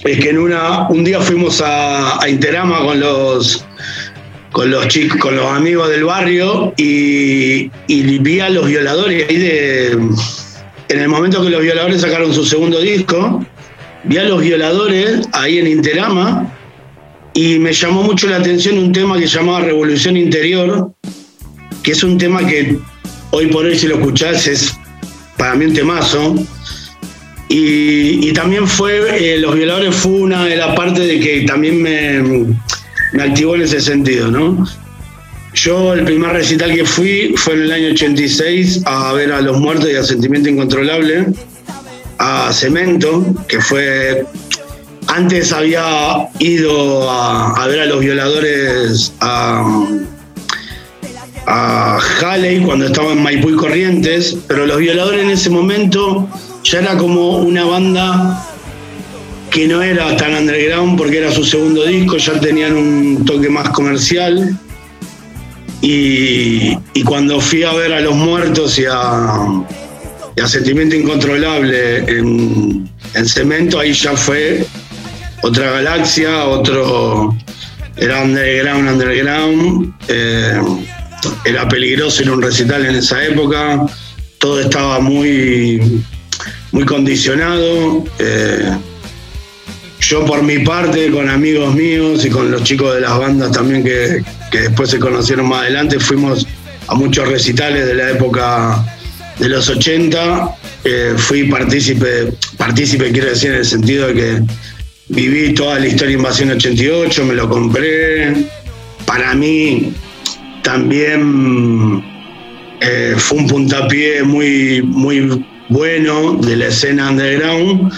es 0.05 0.21
que 0.21 0.29
en 0.29 0.39
una, 0.39 0.89
un 0.89 1.03
día 1.03 1.21
fuimos 1.21 1.63
a, 1.65 2.21
Interama 2.29 2.85
con 2.85 3.01
los, 3.01 3.65
con 4.53 4.71
los 4.71 4.87
chicos, 4.89 5.19
con 5.19 5.37
los 5.37 5.47
amigos 5.47 5.89
del 5.89 6.05
barrio 6.05 6.75
y, 6.77 7.71
y 7.87 8.19
vi 8.19 8.41
a 8.41 8.51
los 8.51 8.67
violadores 8.67 9.27
ahí 9.29 9.39
de. 9.39 9.99
En 10.89 11.01
el 11.01 11.09
momento 11.09 11.43
que 11.43 11.49
los 11.49 11.63
violadores 11.63 12.03
sacaron 12.03 12.35
su 12.35 12.45
segundo 12.45 12.79
disco, 12.79 13.43
vi 14.05 14.19
a 14.19 14.25
los 14.25 14.43
violadores 14.43 15.27
ahí 15.33 15.59
en 15.59 15.67
Interama 15.67 16.53
y 17.33 17.59
me 17.59 17.73
llamó 17.73 18.03
mucho 18.03 18.29
la 18.29 18.37
atención 18.37 18.77
un 18.77 18.93
tema 18.93 19.19
que 19.19 19.27
se 19.27 19.39
llamaba 19.39 19.61
Revolución 19.61 20.19
Interior, 20.19 20.93
que 21.83 21.93
es 21.93 22.05
un 22.05 22.19
tema 22.19 22.47
que 22.47 22.79
hoy 23.33 23.47
por 23.47 23.65
hoy 23.65 23.77
si 23.77 23.89
lo 23.89 23.97
escuchás 23.97 24.47
es 24.47 24.73
para 25.37 25.55
mí 25.55 25.67
un 25.67 25.75
temazo. 25.75 26.37
Y, 27.49 28.33
también 28.33 28.67
fue, 28.67 29.35
eh, 29.35 29.39
Los 29.39 29.55
Violadores 29.55 29.95
fue 29.95 30.13
una 30.13 30.47
de 30.47 30.57
las 30.57 30.75
partes 30.75 31.07
de 31.07 31.21
que 31.21 31.43
también 31.43 31.83
me, 31.83 33.23
activó 33.23 33.57
en 33.57 33.63
ese 33.63 33.79
sentido, 33.79 34.31
¿no? 34.31 34.67
Yo 35.53 35.93
el 35.93 36.05
primer 36.05 36.33
recital 36.33 36.75
que 36.75 36.87
fui 36.87 37.35
fue 37.37 37.53
en 37.55 37.63
el 37.63 37.73
año 37.73 37.89
86 37.93 38.83
a 38.87 39.13
ver 39.13 39.33
a 39.33 39.43
Los 39.43 39.59
Muertos 39.59 39.91
y 39.91 39.97
a 39.97 40.03
Sentimiento 40.03 40.49
Incontrolable, 40.49 41.27
a 42.19 42.53
Cemento, 42.53 43.35
que 43.49 43.61
fue... 43.61 44.25
Antes 45.09 45.53
había 45.53 46.29
ido 46.39 47.11
a, 47.11 47.53
a 47.63 47.67
ver 47.67 47.81
a 47.81 47.87
los 47.87 48.01
violadores 48.01 49.13
a, 49.21 49.63
a 51.47 51.99
Halley 52.21 52.63
cuando 52.63 52.87
estaba 52.87 53.13
en 53.13 53.23
Maipú 53.23 53.51
y 53.51 53.57
Corrientes, 53.57 54.37
pero 54.47 54.67
Los 54.67 54.79
Violadores 54.79 55.23
en 55.23 55.31
ese 55.31 55.51
momento 55.51 56.29
ya 56.65 56.81
era 56.81 56.97
como 56.97 57.39
una 57.39 57.65
banda 57.65 58.47
que 59.51 59.69
no 59.69 59.83
era 59.83 60.17
tan 60.17 60.35
underground 60.35 60.97
porque 60.97 61.19
era 61.19 61.31
su 61.31 61.45
segundo 61.45 61.85
disco, 61.85 62.17
ya 62.17 62.41
tenían 62.41 62.75
un 62.77 63.25
toque 63.25 63.49
más 63.49 63.69
comercial. 63.71 64.59
Y, 65.83 66.77
cuando 67.05 67.41
fui 67.41 67.65
a 67.65 67.73
ver 67.73 67.93
a 67.93 68.01
Los 68.01 68.15
Muertos 68.15 68.79
y 68.79 68.85
a, 68.89 70.47
Sentimiento 70.47 70.97
Incontrolable 70.97 71.99
en, 71.99 72.89
en 73.15 73.27
Cemento, 73.27 73.79
ahí 73.79 73.93
ya 73.93 74.17
fue 74.17 74.67
otra 75.43 75.73
galaxia, 75.73 76.45
otro 76.45 77.37
era 77.97 78.23
underground, 78.23 78.89
underground. 78.89 79.95
Eh, 80.09 80.61
era 81.45 81.69
peligroso 81.69 82.23
ir 82.23 82.29
a 82.29 82.33
un 82.33 82.43
recital 82.43 82.85
en 82.87 82.97
esa 82.97 83.25
época. 83.25 83.85
Todo 84.39 84.61
estaba 84.61 85.01
muy, 85.01 86.03
muy 86.73 86.85
condicionado. 86.85 88.05
Eh, 88.19 88.71
yo 90.01 90.25
por 90.25 90.43
mi 90.43 90.59
parte, 90.61 91.11
con 91.11 91.29
amigos 91.29 91.75
míos 91.75 92.25
y 92.25 92.31
con 92.31 92.51
los 92.51 92.65
chicos 92.65 92.95
de 92.95 93.01
las 93.01 93.17
bandas 93.19 93.53
también 93.53 93.85
que, 93.85 94.23
después 94.51 94.91
se 94.91 94.99
conocieron 94.99 95.49
más 95.49 95.63
adelante, 95.63 96.01
fuimos 96.01 96.47
a 96.89 96.95
muchos 96.95 97.29
recitales 97.29 97.87
de 97.87 97.95
la 97.95 98.11
época 98.11 98.85
de 99.39 99.49
los 99.49 99.69
80. 99.69 100.57
Eh, 100.85 101.15
fui 101.17 101.45
partícipe, 101.45 102.33
partícipe 102.57 103.13
quiero 103.13 103.29
decir 103.29 103.51
en 103.51 103.59
el 103.59 103.65
sentido 103.65 104.09
de 104.09 104.15
que 104.15 104.43
viví 105.09 105.55
toda 105.55 105.79
la 105.79 105.87
historia 105.87 106.09
de 106.09 106.15
Invasión 106.15 106.51
88, 106.51 107.25
me 107.25 107.35
lo 107.35 107.49
compré. 107.49 108.35
Para 109.07 109.35
mí 109.35 109.95
también 110.63 112.03
eh, 112.81 113.15
fue 113.17 113.39
un 113.39 113.47
puntapié 113.47 114.23
muy, 114.23 114.83
muy 114.83 115.45
bueno 115.69 116.35
de 116.35 116.57
la 116.57 116.67
escena 116.67 117.11
underground. 117.11 117.93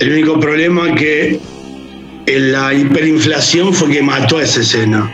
El 0.00 0.12
único 0.12 0.40
problema 0.40 0.94
que 0.94 1.40
la 2.26 2.74
hiperinflación 2.74 3.72
fue 3.72 3.90
que 3.90 4.02
mató 4.02 4.38
a 4.38 4.42
esa 4.42 4.60
escena. 4.60 5.10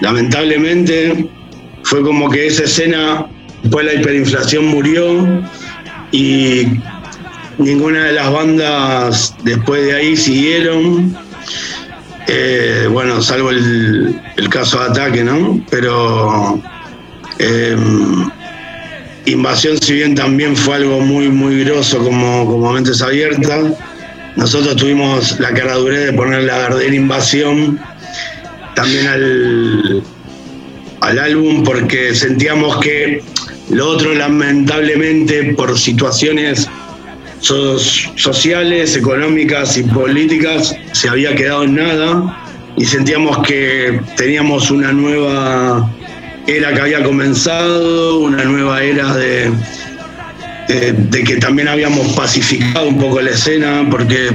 Lamentablemente 0.00 1.28
fue 1.82 2.02
como 2.02 2.30
que 2.30 2.46
esa 2.46 2.64
escena, 2.64 3.26
después 3.62 3.86
de 3.86 3.94
la 3.94 4.00
hiperinflación 4.00 4.66
murió 4.66 5.42
y 6.12 6.66
ninguna 7.58 8.06
de 8.06 8.12
las 8.12 8.32
bandas 8.32 9.34
después 9.44 9.84
de 9.84 9.94
ahí 9.94 10.16
siguieron. 10.16 11.16
Eh, 12.30 12.86
bueno, 12.90 13.22
salvo 13.22 13.50
el, 13.50 14.20
caso 14.50 14.78
de 14.78 14.90
ataque, 14.90 15.24
¿no? 15.24 15.64
Pero 15.70 16.60
em, 17.38 18.28
Invasión, 19.24 19.78
si 19.80 19.94
bien 19.94 20.14
también 20.14 20.56
fue 20.56 20.76
algo 20.76 21.00
muy, 21.00 21.28
muy 21.28 21.64
groso 21.64 21.98
como, 21.98 22.46
como 22.46 22.72
Mentes 22.72 23.02
Abiertas, 23.02 23.72
nosotros 24.36 24.76
tuvimos 24.76 25.38
la 25.40 25.52
caradurez 25.52 26.06
de 26.06 26.12
poner 26.12 26.44
la 26.44 26.58
verdadera 26.58 26.94
invasión 26.94 27.78
también 28.74 29.06
al, 29.06 30.02
al 31.00 31.18
álbum 31.18 31.62
porque 31.62 32.14
sentíamos 32.14 32.78
que 32.78 33.22
lo 33.70 33.88
otro 33.88 34.14
lamentablemente 34.14 35.54
por 35.54 35.78
situaciones 35.78 36.68
sociales, 37.40 38.96
económicas 38.96 39.76
y 39.76 39.82
políticas 39.84 40.74
se 40.92 41.08
había 41.08 41.34
quedado 41.34 41.64
en 41.64 41.76
nada 41.76 42.44
y 42.76 42.84
sentíamos 42.84 43.38
que 43.46 44.00
teníamos 44.16 44.70
una 44.70 44.92
nueva 44.92 45.90
era 46.46 46.72
que 46.72 46.80
había 46.80 47.02
comenzado, 47.02 48.20
una 48.20 48.42
nueva 48.44 48.82
era 48.82 49.14
de, 49.14 49.52
de, 50.68 51.24
que 51.24 51.36
también 51.36 51.68
habíamos 51.68 52.12
pacificado 52.14 52.88
un 52.88 52.98
poco 52.98 53.20
la 53.20 53.30
escena, 53.30 53.86
porque 53.90 54.30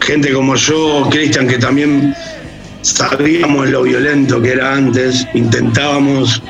gente 0.00 0.32
como 0.32 0.56
yo, 0.56 1.08
Cristian, 1.10 1.46
que 1.46 1.58
también 1.58 2.14
sabíamos 2.82 3.68
lo 3.70 3.84
violento 3.84 4.42
que 4.42 4.52
era 4.52 4.74
antes, 4.74 5.26
intentábamos 5.34 6.42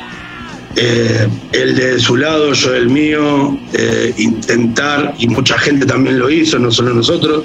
eh, 0.77 1.29
el 1.53 1.77
de 1.77 2.01
su 2.01 2.17
lado, 2.17 2.53
yo 2.53 2.73
del 2.73 2.89
mío, 2.89 3.57
eh, 3.73 4.13
intentar, 4.19 5.15
y 5.19 5.29
mucha 5.29 5.57
gente 5.59 5.87
también 5.87 6.19
lo 6.19 6.31
hizo, 6.31 6.59
no 6.59 6.71
solo 6.71 6.93
nosotros, 6.95 7.45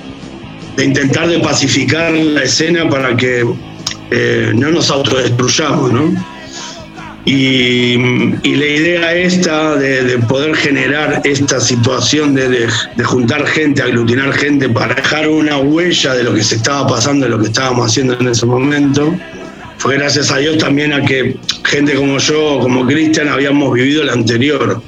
de 0.76 0.86
intentar 0.86 1.28
de 1.28 1.40
pacificar 1.40 2.12
la 2.12 2.44
escena 2.44 2.90
para 2.90 3.16
que 3.16 3.46
eh, 4.12 4.52
no 4.56 4.72
nos 4.72 4.90
autodestruyamos, 4.90 5.94
¿no? 5.94 6.40
Y, 7.26 7.98
la 8.44 8.66
idea 8.66 9.14
esta 9.14 9.76
de, 9.76 10.18
poder 10.28 10.56
generar 10.56 11.22
esta 11.24 11.60
situación 11.60 12.34
de, 12.34 12.50
de, 12.50 13.04
juntar 13.04 13.46
gente, 13.46 13.84
aglutinar 13.84 14.34
gente 14.34 14.68
para 14.70 14.96
dejar 14.96 15.28
una 15.28 15.58
huella 15.60 16.16
de 16.16 16.24
lo 16.24 16.34
que 16.34 16.44
se 16.44 16.56
estaba 16.56 16.88
pasando, 16.88 17.26
de 17.26 17.32
lo 17.32 17.40
que 17.40 17.48
estábamos 17.48 17.92
haciendo 17.92 18.18
en 18.20 18.30
ese 18.30 18.48
momento, 18.48 19.14
fue 19.80 19.96
gracias 19.98 20.30
a 20.30 20.38
Dios 20.38 20.58
también 20.58 20.92
a 20.94 21.02
que 21.06 21.38
gente 21.64 21.96
como 21.96 22.18
yo, 22.18 22.60
como 22.60 22.86
Cristian, 22.86 23.30
habíamos 23.30 23.74
vivido 23.74 24.04
el 24.04 24.10
anterior. 24.10 24.82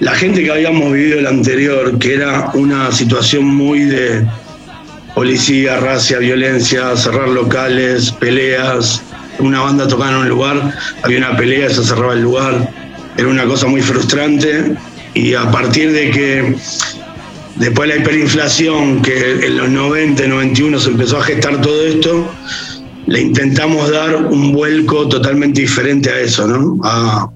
La 0.00 0.12
gente 0.12 0.44
que 0.44 0.50
habíamos 0.50 0.92
vivido 0.92 1.18
el 1.18 1.26
anterior, 1.26 1.98
que 1.98 2.14
era 2.14 2.50
una 2.52 2.92
situación 2.92 3.46
muy 3.46 3.80
de 3.80 4.26
policía, 5.14 5.78
racia, 5.78 6.18
violencia, 6.18 6.94
cerrar 6.96 7.28
locales, 7.28 8.12
peleas, 8.12 9.02
una 9.38 9.62
banda 9.62 9.88
tocaba 9.88 10.10
en 10.10 10.16
un 10.18 10.28
lugar, 10.28 10.74
había 11.02 11.18
una 11.18 11.36
pelea, 11.36 11.70
se 11.70 11.82
cerraba 11.82 12.12
el 12.12 12.20
lugar, 12.20 12.70
era 13.16 13.28
una 13.28 13.46
cosa 13.46 13.66
muy 13.68 13.80
frustrante. 13.80 14.74
Y 15.14 15.32
a 15.32 15.50
partir 15.50 15.92
de 15.92 16.10
que 16.10 16.56
después 17.56 17.88
de 17.88 17.94
la 17.94 18.02
hiperinflación, 18.02 19.00
que 19.00 19.46
en 19.46 19.56
los 19.56 19.70
90, 19.70 20.26
91 20.26 20.78
se 20.78 20.90
empezó 20.90 21.18
a 21.18 21.22
gestar 21.22 21.60
todo 21.62 21.86
esto, 21.86 22.30
le 23.06 23.20
intentamos 23.20 23.90
dar 23.90 24.16
un 24.16 24.52
vuelco 24.52 25.08
totalmente 25.08 25.60
diferente 25.60 26.10
a 26.10 26.20
eso, 26.20 26.46
¿no? 26.46 26.78
A, 26.84 27.30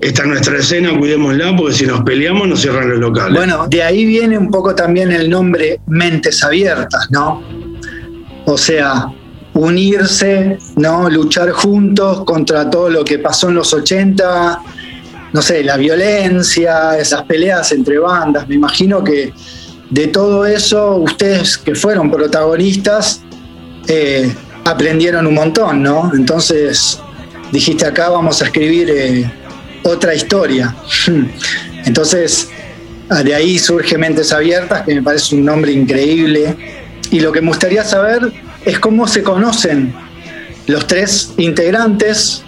esta 0.00 0.22
es 0.22 0.28
nuestra 0.28 0.58
escena, 0.58 0.96
cuidémosla, 0.96 1.56
porque 1.56 1.74
si 1.74 1.86
nos 1.86 2.02
peleamos 2.02 2.46
nos 2.46 2.60
cierran 2.60 2.88
los 2.88 3.00
locales. 3.00 3.34
Bueno, 3.36 3.66
de 3.68 3.82
ahí 3.82 4.04
viene 4.04 4.38
un 4.38 4.50
poco 4.50 4.74
también 4.74 5.10
el 5.10 5.28
nombre 5.28 5.80
Mentes 5.86 6.42
Abiertas, 6.44 7.08
¿no? 7.10 7.42
O 8.46 8.56
sea, 8.56 9.12
unirse, 9.54 10.58
¿no? 10.76 11.10
Luchar 11.10 11.50
juntos 11.50 12.24
contra 12.24 12.70
todo 12.70 12.88
lo 12.88 13.04
que 13.04 13.18
pasó 13.18 13.48
en 13.48 13.56
los 13.56 13.74
80, 13.74 14.62
no 15.32 15.42
sé, 15.42 15.64
la 15.64 15.76
violencia, 15.76 16.96
esas 16.96 17.24
peleas 17.24 17.72
entre 17.72 17.98
bandas. 17.98 18.48
Me 18.48 18.54
imagino 18.54 19.02
que 19.02 19.32
de 19.90 20.06
todo 20.08 20.46
eso, 20.46 20.96
ustedes 20.96 21.58
que 21.58 21.74
fueron 21.74 22.08
protagonistas, 22.08 23.22
eh, 23.88 24.32
aprendieron 24.68 25.26
un 25.26 25.34
montón, 25.34 25.82
¿no? 25.82 26.12
Entonces 26.14 27.00
dijiste 27.52 27.86
acá 27.86 28.10
vamos 28.10 28.42
a 28.42 28.46
escribir 28.46 28.90
eh, 28.90 29.30
otra 29.82 30.14
historia. 30.14 30.74
Entonces, 31.84 32.50
de 33.24 33.34
ahí 33.34 33.58
surge 33.58 33.96
Mentes 33.96 34.32
Abiertas, 34.32 34.82
que 34.82 34.94
me 34.94 35.02
parece 35.02 35.36
un 35.36 35.44
nombre 35.44 35.72
increíble. 35.72 36.54
Y 37.10 37.20
lo 37.20 37.32
que 37.32 37.40
me 37.40 37.48
gustaría 37.48 37.82
saber 37.84 38.30
es 38.64 38.78
cómo 38.78 39.06
se 39.06 39.22
conocen 39.22 39.94
los 40.66 40.86
tres 40.86 41.32
integrantes 41.38 42.44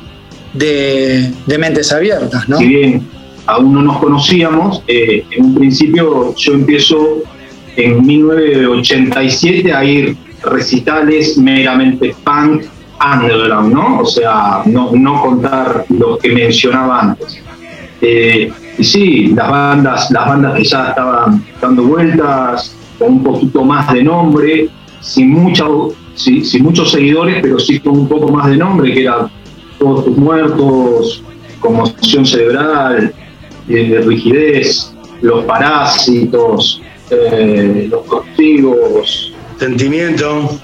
de, 0.53 1.33
Mentes 1.59 1.93
Abiertas, 1.93 2.47
¿no? 2.49 2.59
Si 2.59 2.67
bien 2.67 3.09
aún 3.47 3.73
no 3.73 3.83
nos 3.83 3.99
conocíamos, 3.99 4.83
eh, 4.87 5.25
en 5.31 5.45
un 5.47 5.55
principio 5.55 6.35
yo 6.37 6.53
empiezo 6.53 7.23
en 7.77 8.05
1987 8.05 9.73
a 9.73 9.85
ir 9.85 10.17
recitales 10.43 11.37
meramente 11.39 12.15
punk 12.25 12.65
underground, 13.01 13.73
¿no? 13.73 14.01
O 14.01 14.07
sea, 14.07 14.63
no, 14.67 14.91
no 14.93 15.23
contar 15.23 15.85
los 15.89 16.19
que 16.19 16.31
mencionaba 16.31 17.01
antes. 17.01 17.43
Eh, 18.01 18.53
y 18.79 18.85
sí, 18.85 19.27
las 19.29 19.51
bandas, 19.51 20.11
las 20.11 20.27
bandas 20.27 20.55
que 20.55 20.65
ya 20.65 20.89
estaban 20.89 21.45
dando 21.61 21.83
vueltas, 21.85 22.75
con 22.99 23.13
un 23.13 23.23
poquito 23.25 23.65
más 23.65 23.93
de 23.93 24.03
nombre, 24.03 24.69
sin, 25.01 25.31
mucha, 25.31 25.65
sin, 26.15 26.63
muchos 26.63 26.91
seguidores, 26.91 27.39
pero 27.43 27.59
sí 27.59 27.81
con 27.81 28.01
un 28.01 28.09
poco 28.09 28.29
más 28.31 28.49
de 28.49 28.57
nombre, 28.57 28.93
que 28.93 29.03
era 29.03 29.31
Todos 29.79 30.05
tus 30.05 30.17
muertos, 30.17 31.23
conmoción 31.59 32.27
cerebral, 32.27 33.15
eh, 33.69 34.03
rigidez, 34.07 34.95
los 35.23 35.45
parásitos, 35.45 36.83
eh, 37.11 37.89
los 37.91 38.03
castigos, 38.07 39.30
Sentimiento. 39.61 40.59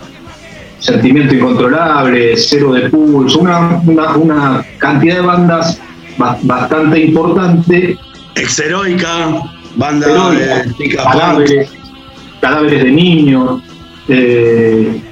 Sentimiento 0.79 1.35
incontrolable, 1.35 2.35
cero 2.37 2.73
de 2.73 2.89
pulso, 2.89 3.41
una, 3.41 3.81
una, 3.85 4.65
cantidad 4.79 5.17
de 5.17 5.21
bandas 5.21 5.81
bastante 6.17 7.01
importante. 7.01 7.99
Exheroica, 8.35 9.43
banda 9.77 10.07
de 10.79 10.95
cadáveres, 10.95 11.71
cadáveres 12.41 12.85
de 12.85 12.91
niños. 12.91 13.63
Eh, 14.09 15.03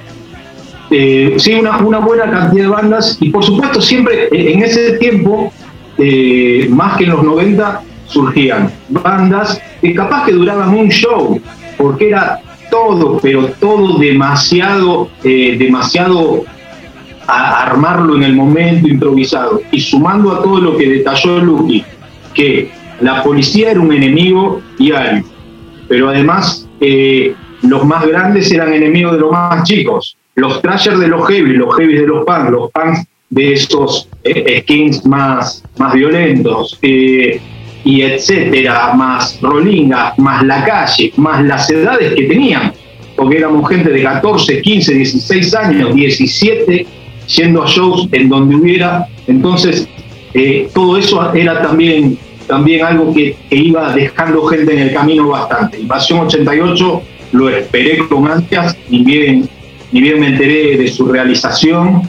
eh, 0.89 1.35
sí, 1.37 1.53
una, 1.53 1.77
una, 1.77 1.99
buena 1.99 2.29
cantidad 2.29 2.63
de 2.63 2.69
bandas 2.69 3.17
y 3.19 3.29
por 3.29 3.43
supuesto 3.43 3.81
siempre 3.81 4.29
en 4.31 4.63
ese 4.63 4.93
tiempo, 4.93 5.51
eh, 5.99 6.67
más 6.71 6.97
que 6.97 7.03
en 7.03 7.11
los 7.11 7.23
90, 7.23 7.81
surgían 8.07 8.71
bandas 8.89 9.61
que 9.81 9.93
capaz 9.93 10.25
que 10.25 10.31
duraban 10.31 10.69
un 10.69 10.89
show, 10.89 11.39
porque 11.77 12.09
era 12.09 12.41
todo, 12.75 13.19
pero 13.21 13.47
todo 13.59 13.97
demasiado, 13.97 15.09
eh, 15.23 15.55
demasiado 15.57 16.43
a 17.25 17.63
armarlo 17.63 18.17
en 18.17 18.23
el 18.23 18.35
momento 18.35 18.87
improvisado. 18.87 19.61
Y 19.71 19.79
sumando 19.79 20.33
a 20.33 20.43
todo 20.43 20.59
lo 20.59 20.77
que 20.77 20.89
detalló 20.89 21.39
Lucky, 21.39 21.85
que 22.33 22.69
la 22.99 23.23
policía 23.23 23.71
era 23.71 23.79
un 23.79 23.93
enemigo 23.93 24.61
diario, 24.77 25.23
pero 25.87 26.09
además 26.09 26.67
eh, 26.81 27.33
los 27.61 27.85
más 27.85 28.05
grandes 28.05 28.51
eran 28.51 28.73
enemigos 28.73 29.13
de 29.13 29.19
los 29.19 29.31
más 29.31 29.63
chicos. 29.63 30.17
Los 30.35 30.61
trashers 30.61 30.99
de 30.99 31.07
los 31.07 31.25
heavy, 31.27 31.53
los 31.53 31.73
heavy 31.77 31.95
de 31.95 32.07
los 32.07 32.25
punks, 32.25 32.51
los 32.51 32.71
punks 32.71 33.07
de 33.29 33.53
esos 33.53 34.09
eh, 34.25 34.61
skins 34.61 35.05
más, 35.05 35.63
más 35.77 35.93
violentos, 35.93 36.77
eh, 36.81 37.39
y 37.85 38.01
etcétera, 38.01 38.93
más 38.95 39.39
Rolinga, 39.41 40.15
más 40.17 40.43
la 40.43 40.65
calle, 40.65 41.13
más 41.17 41.45
las 41.45 41.69
edades 41.69 42.15
que 42.15 42.23
tenían, 42.23 42.73
porque 43.15 43.37
éramos 43.37 43.69
gente 43.69 43.91
de 43.91 44.01
14, 44.01 44.61
15, 44.61 44.93
16 44.95 45.55
años, 45.55 45.93
17, 45.93 46.85
yendo 47.27 47.63
a 47.63 47.67
shows 47.67 48.09
en 48.11 48.27
donde 48.27 48.55
hubiera. 48.55 49.07
Entonces, 49.27 49.87
eh, 50.33 50.67
todo 50.73 50.97
eso 50.97 51.31
era 51.35 51.61
también, 51.61 52.17
también 52.47 52.83
algo 52.83 53.13
que, 53.13 53.37
iba 53.51 53.93
dejando 53.93 54.43
gente 54.47 54.73
en 54.73 54.79
el 54.79 54.93
camino 54.93 55.29
bastante. 55.29 55.79
Invasión 55.79 56.21
88 56.21 57.01
lo 57.33 57.49
esperé 57.49 57.99
con 58.07 58.27
ansias, 58.27 58.75
ni 58.89 59.03
bien, 59.03 59.47
ni 59.91 60.01
bien 60.01 60.19
me 60.19 60.27
enteré 60.29 60.75
de 60.75 60.87
su 60.87 61.05
realización. 61.05 62.01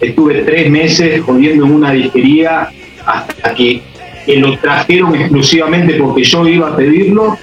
Estuve 0.00 0.42
tres 0.42 0.70
meses 0.70 1.20
jodiendo 1.22 1.66
en 1.66 1.72
una 1.72 1.90
disquería 1.90 2.68
hasta 3.04 3.54
que, 3.54 3.82
lo 4.36 4.58
trajeron 4.58 5.14
exclusivamente 5.14 5.94
porque 5.94 6.24
yo 6.24 6.46
iba 6.46 6.68
a 6.68 6.76
pedirlo. 6.76 7.36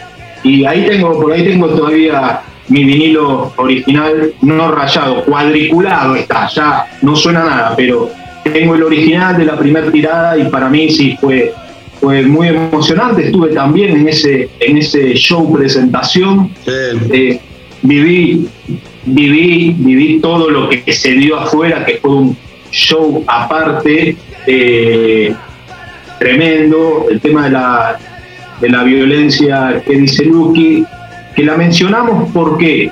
Y 0.43 0.65
ahí 0.65 0.85
tengo, 0.85 1.19
por 1.19 1.31
ahí 1.31 1.45
tengo 1.45 1.69
todavía 1.69 2.41
mi 2.67 2.83
vinilo 2.83 3.53
original 3.57 4.33
no 4.41 4.71
rayado, 4.71 5.23
cuadriculado 5.25 6.15
está, 6.15 6.47
ya 6.47 6.85
no 7.01 7.15
suena 7.15 7.43
nada, 7.43 7.73
pero 7.75 8.09
tengo 8.43 8.75
el 8.75 8.83
original 8.83 9.37
de 9.37 9.45
la 9.45 9.57
primera 9.57 9.91
tirada 9.91 10.37
y 10.37 10.45
para 10.45 10.69
mí 10.69 10.89
sí 10.89 11.17
fue, 11.19 11.53
fue 11.99 12.23
muy 12.23 12.49
emocionante. 12.49 13.25
Estuve 13.25 13.53
también 13.53 13.97
en 13.97 14.07
ese, 14.07 14.49
en 14.59 14.77
ese 14.77 15.13
show 15.13 15.51
presentación. 15.53 16.51
Eh, 16.65 17.39
viví, 17.81 18.47
viví, 19.05 19.75
viví 19.77 20.19
todo 20.19 20.49
lo 20.49 20.69
que 20.69 20.91
se 20.91 21.13
dio 21.13 21.37
afuera, 21.37 21.85
que 21.85 21.97
fue 21.97 22.11
un 22.11 22.37
show 22.71 23.23
aparte, 23.27 24.15
eh, 24.47 25.33
tremendo. 26.19 27.07
El 27.09 27.19
tema 27.21 27.45
de 27.45 27.51
la, 27.51 27.97
de 28.61 28.69
la 28.69 28.83
violencia 28.83 29.81
que 29.85 29.97
dice 29.97 30.25
Lucky, 30.25 30.85
que 31.35 31.43
la 31.43 31.57
mencionamos 31.57 32.29
porque 32.33 32.91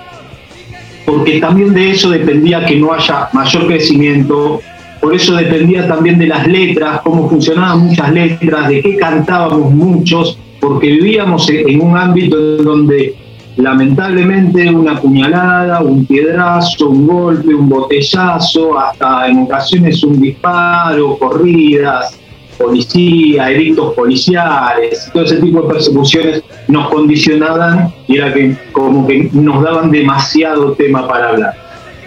porque 1.06 1.40
también 1.40 1.74
de 1.74 1.92
eso 1.92 2.10
dependía 2.10 2.64
que 2.66 2.78
no 2.78 2.94
haya 2.94 3.28
mayor 3.34 3.68
crecimiento 3.68 4.62
por 5.02 5.16
eso 5.16 5.36
dependía 5.36 5.88
también 5.88 6.20
de 6.20 6.28
las 6.28 6.46
letras, 6.46 7.02
cómo 7.04 7.28
funcionaban 7.28 7.88
muchas 7.88 8.14
letras, 8.14 8.68
de 8.70 8.84
qué 8.84 8.98
cantábamos 8.98 9.74
muchos, 9.74 10.38
porque 10.60 10.92
vivíamos 10.92 11.50
en 11.50 11.82
un 11.82 11.98
ámbito 11.98 12.38
donde 12.58 13.16
lamentablemente 13.58 14.70
una 14.70 15.02
puñalada, 15.02 15.82
un 15.82 16.06
piedrazo, 16.06 16.90
un 16.90 17.08
golpe, 17.08 17.54
un 17.54 17.68
botellazo, 17.68 18.78
hasta 18.78 19.28
en 19.28 19.40
ocasiones 19.40 20.04
un 20.04 20.22
disparo, 20.22 21.18
corridas, 21.18 22.20
policía, 22.62 23.52
edictos 23.52 23.93
policiales, 23.93 25.10
todo 25.13 25.24
ese 25.24 25.38
tipo 25.38 25.62
de 25.63 25.74
persecuciones 25.74 26.43
nos 26.67 26.89
condicionaban 26.89 27.93
y 28.08 28.17
era 28.17 28.34
que 28.34 28.56
como 28.71 29.08
que 29.08 29.30
nos 29.34 29.63
daban 29.63 29.91
demasiado 29.91 30.74
tema 30.74 31.08
para 31.08 31.30
hablar. 31.30 31.54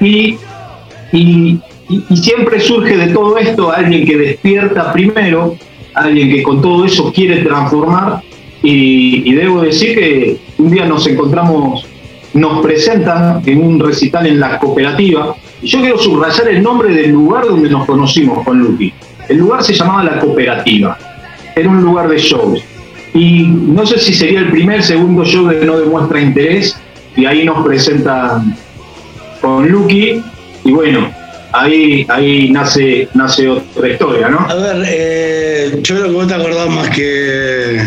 Y, 0.01 0.39
y 1.13 2.17
siempre 2.17 2.61
surge 2.61 2.97
de 2.97 3.13
todo 3.13 3.37
esto 3.39 3.71
alguien 3.71 4.07
que 4.07 4.17
despierta 4.17 4.93
primero, 4.93 5.57
alguien 5.95 6.31
que 6.31 6.43
con 6.43 6.61
todo 6.61 6.85
eso 6.85 7.13
quiere 7.13 7.43
transformar. 7.43 8.23
Y, 8.63 9.35
debo 9.35 9.61
decir 9.61 9.95
que 9.95 10.39
un 10.59 10.71
día 10.71 10.87
nos 10.87 11.07
encontramos, 11.07 11.87
nos 12.33 12.63
presentan 12.63 13.43
en 13.45 13.63
un 13.63 13.79
recital 13.79 14.27
en 14.27 14.41
la 14.41 14.59
cooperativa. 14.59 15.37
Y 15.61 15.69
yo 15.69 15.81
quiero 15.81 15.99
subrayar 15.99 16.49
el 16.49 16.63
nombre 16.63 16.95
del 16.95 17.11
lugar 17.11 17.45
donde 17.45 17.69
nos 17.69 17.87
conocimos 17.87 18.43
con 18.45 18.59
Lucky. 18.59 18.93
El 19.29 19.39
lugar 19.39 19.63
se 19.63 19.75
llamaba 19.75 20.05
La 20.05 20.19
Cooperativa. 20.19 20.99
Era 21.55 21.69
un 21.69 21.83
lugar 21.83 22.09
de 22.09 22.19
shows. 22.19 22.63
Y 23.15 23.45
no 23.45 23.87
sé 23.87 23.99
si 23.99 24.13
sería 24.13 24.41
el 24.41 24.51
primer, 24.51 24.83
segundo 24.83 25.25
show 25.25 25.47
de 25.47 25.65
No 25.65 25.79
Demuestra 25.79 26.21
Interés. 26.21 26.77
Y 27.17 27.27
ahí 27.27 27.45
nos 27.45 27.65
presentan 27.65 28.57
con 29.41 29.69
Lucky. 29.69 30.23
Y 30.65 30.73
bueno, 30.73 31.11
ahí, 31.53 32.05
ahí 32.09 32.51
nace, 32.51 33.09
nace 33.15 33.49
otra 33.49 33.89
historia, 33.89 34.29
¿no? 34.29 34.41
A 34.41 34.55
ver, 34.55 34.85
eh, 34.87 35.79
yo 35.83 35.95
creo 35.97 36.07
que 36.09 36.13
vos 36.13 36.27
te 36.27 36.35
acordás 36.35 36.69
más 36.69 36.91
que, 36.91 37.81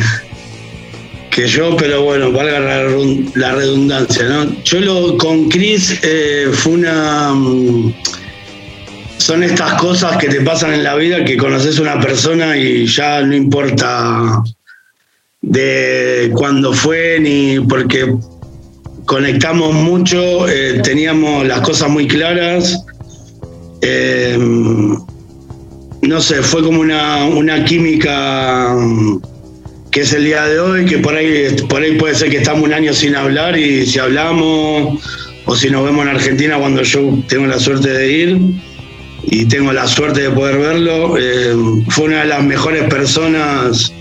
que 1.30 1.47
yo, 1.47 1.76
pero 1.76 2.04
bueno, 2.04 2.32
valga 2.32 2.60
la, 2.60 3.52
redundancia, 3.54 4.23
¿no? 4.26 4.63
Yo 4.63 4.80
lo, 4.80 5.17
con 5.17 5.50
Chris 5.50 6.00
eh, 6.04 6.50
fue 6.54 6.73
una... 6.73 7.34
Mm, 9.17 9.21
son 9.21 9.43
estas 9.43 9.73
cosas 9.73 10.17
que 10.17 10.27
te 10.27 10.41
pasan 10.41 10.73
en 10.73 10.84
la 10.84 10.95
vida 10.95 11.25
que 11.25 11.38
conoces 11.38 11.80
una 11.80 11.99
persona 11.99 12.58
y 12.58 12.86
ya 12.88 13.21
no 13.21 13.36
importa 13.36 14.43
de 15.41 16.32
cuándo 16.34 16.73
fue 16.73 17.19
ni 17.19 17.60
porque 17.60 18.15
conectamos 19.06 19.73
mucho, 19.73 20.47
eh, 20.49 20.82
teníamos 20.84 21.47
las 21.47 21.62
cosas 21.62 21.89
muy 21.89 22.08
claras 22.08 22.84
eh, 23.82 24.38
no 26.01 26.21
sé, 26.21 26.41
fue 26.41 26.63
como 26.63 26.82
una, 26.82 27.65
química 27.65 28.75
que 29.91 30.01
es 30.01 30.13
el 30.13 30.25
día 30.25 30.45
de 30.45 30.60
hoy, 30.60 30.86
que 30.86 30.99
por 30.99 31.15
ahí, 31.15 31.56
por 31.69 31.82
ahí 31.82 31.97
puede 31.97 32.15
ser 32.15 32.30
que 32.30 32.38
estamos 32.38 32.63
un 32.63 32.73
año 32.73 32.93
sin 32.93 33.15
hablar 33.15 33.58
y 33.58 33.86
si 33.86 33.99
hablamos 33.99 34.99
o 35.45 35.56
si 35.56 35.69
nos 35.69 35.86
vemos 35.86 36.06
en 36.06 36.15
Argentina 36.15 36.58
cuando 36.58 36.84
yo 36.84 37.17
tengo 37.27 37.47
la 37.47 37.60
suerte 37.60 37.89
de 37.89 38.12
ir 38.12 38.39
y 39.30 39.46
tengo 39.46 39.72
la 39.74 39.88
suerte 39.88 40.22
de 40.22 40.30
poder 40.32 40.58
verlo, 40.58 41.18
eh, 41.18 41.54
fue 41.90 42.06
una 42.06 42.22
de 42.22 42.28
las 42.28 42.44
mejores 42.44 42.84
personas 42.90 43.94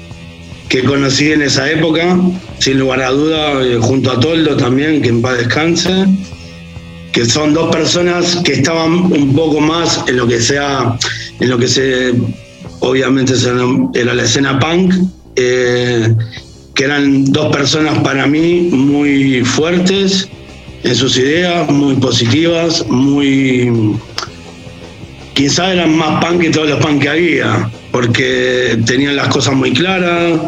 que 0.69 0.83
conocí 0.85 1.33
en 1.33 1.43
esa 1.43 1.71
época, 1.71 2.19
sin 2.59 2.79
lugar 2.79 3.03
a 3.03 3.11
duda, 3.11 3.62
eh, 3.62 3.79
junto 3.81 4.11
a 4.11 4.21
Toldo 4.21 4.57
también, 4.57 5.03
que 5.03 5.09
en 5.09 5.21
paz 5.21 5.39
descanse 5.39 6.07
que 7.17 7.25
son 7.25 7.55
dos 7.55 7.75
personas 7.75 8.43
que 8.45 8.53
estaban 8.53 9.11
un 9.11 9.35
poco 9.35 9.59
más 9.59 10.05
en 10.07 10.19
lo 10.19 10.27
que 10.27 10.39
sea, 10.39 10.99
en 11.41 11.49
lo 11.49 11.57
que 11.57 11.67
se, 11.67 12.12
obviamente 12.81 13.33
era 13.95 14.12
la 14.12 14.23
escena 14.23 14.59
punk, 14.59 14.93
eh, 15.35 16.15
que 16.75 16.85
eran 16.85 17.25
dos 17.33 17.51
personas 17.57 17.99
para 18.01 18.27
mí 18.27 18.69
muy 18.71 19.43
fuertes 19.47 20.29
en 20.83 20.95
sus 20.95 21.17
ideas, 21.17 21.71
muy 21.71 21.95
positivas, 21.95 22.87
muy... 22.87 23.97
Quizá 25.37 25.70
eran 25.70 25.94
más 25.94 26.25
punk 26.25 26.40
que 26.40 26.49
todos 26.49 26.70
los 26.70 26.79
punk 26.81 27.03
que 27.03 27.09
había, 27.11 27.68
porque 27.92 28.79
tenían 28.87 29.16
las 29.16 29.29
cosas 29.29 29.55
muy 29.55 29.75
claras. 29.75 30.40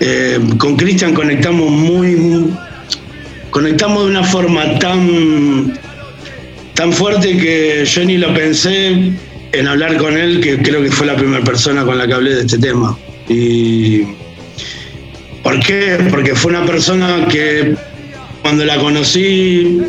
Eh, 0.00 0.40
con 0.56 0.74
Cristian 0.76 1.12
conectamos 1.12 1.70
muy, 1.70 2.50
conectamos 3.50 4.04
de 4.04 4.10
una 4.10 4.24
forma 4.24 4.78
tan 4.78 5.78
tan 6.72 6.94
fuerte 6.94 7.36
que 7.36 7.84
yo 7.84 8.04
ni 8.06 8.16
lo 8.16 8.32
pensé 8.32 9.12
en 9.52 9.68
hablar 9.68 9.98
con 9.98 10.16
él, 10.16 10.40
que 10.40 10.62
creo 10.62 10.82
que 10.82 10.90
fue 10.90 11.06
la 11.06 11.16
primera 11.16 11.44
persona 11.44 11.84
con 11.84 11.98
la 11.98 12.06
que 12.06 12.14
hablé 12.14 12.36
de 12.36 12.40
este 12.40 12.56
tema. 12.56 12.96
Y 13.28 14.00
¿Por 15.42 15.60
qué? 15.60 15.98
Porque 16.10 16.34
fue 16.34 16.52
una 16.52 16.64
persona 16.64 17.28
que 17.28 17.76
cuando 18.40 18.64
la 18.64 18.78
conocí 18.78 19.80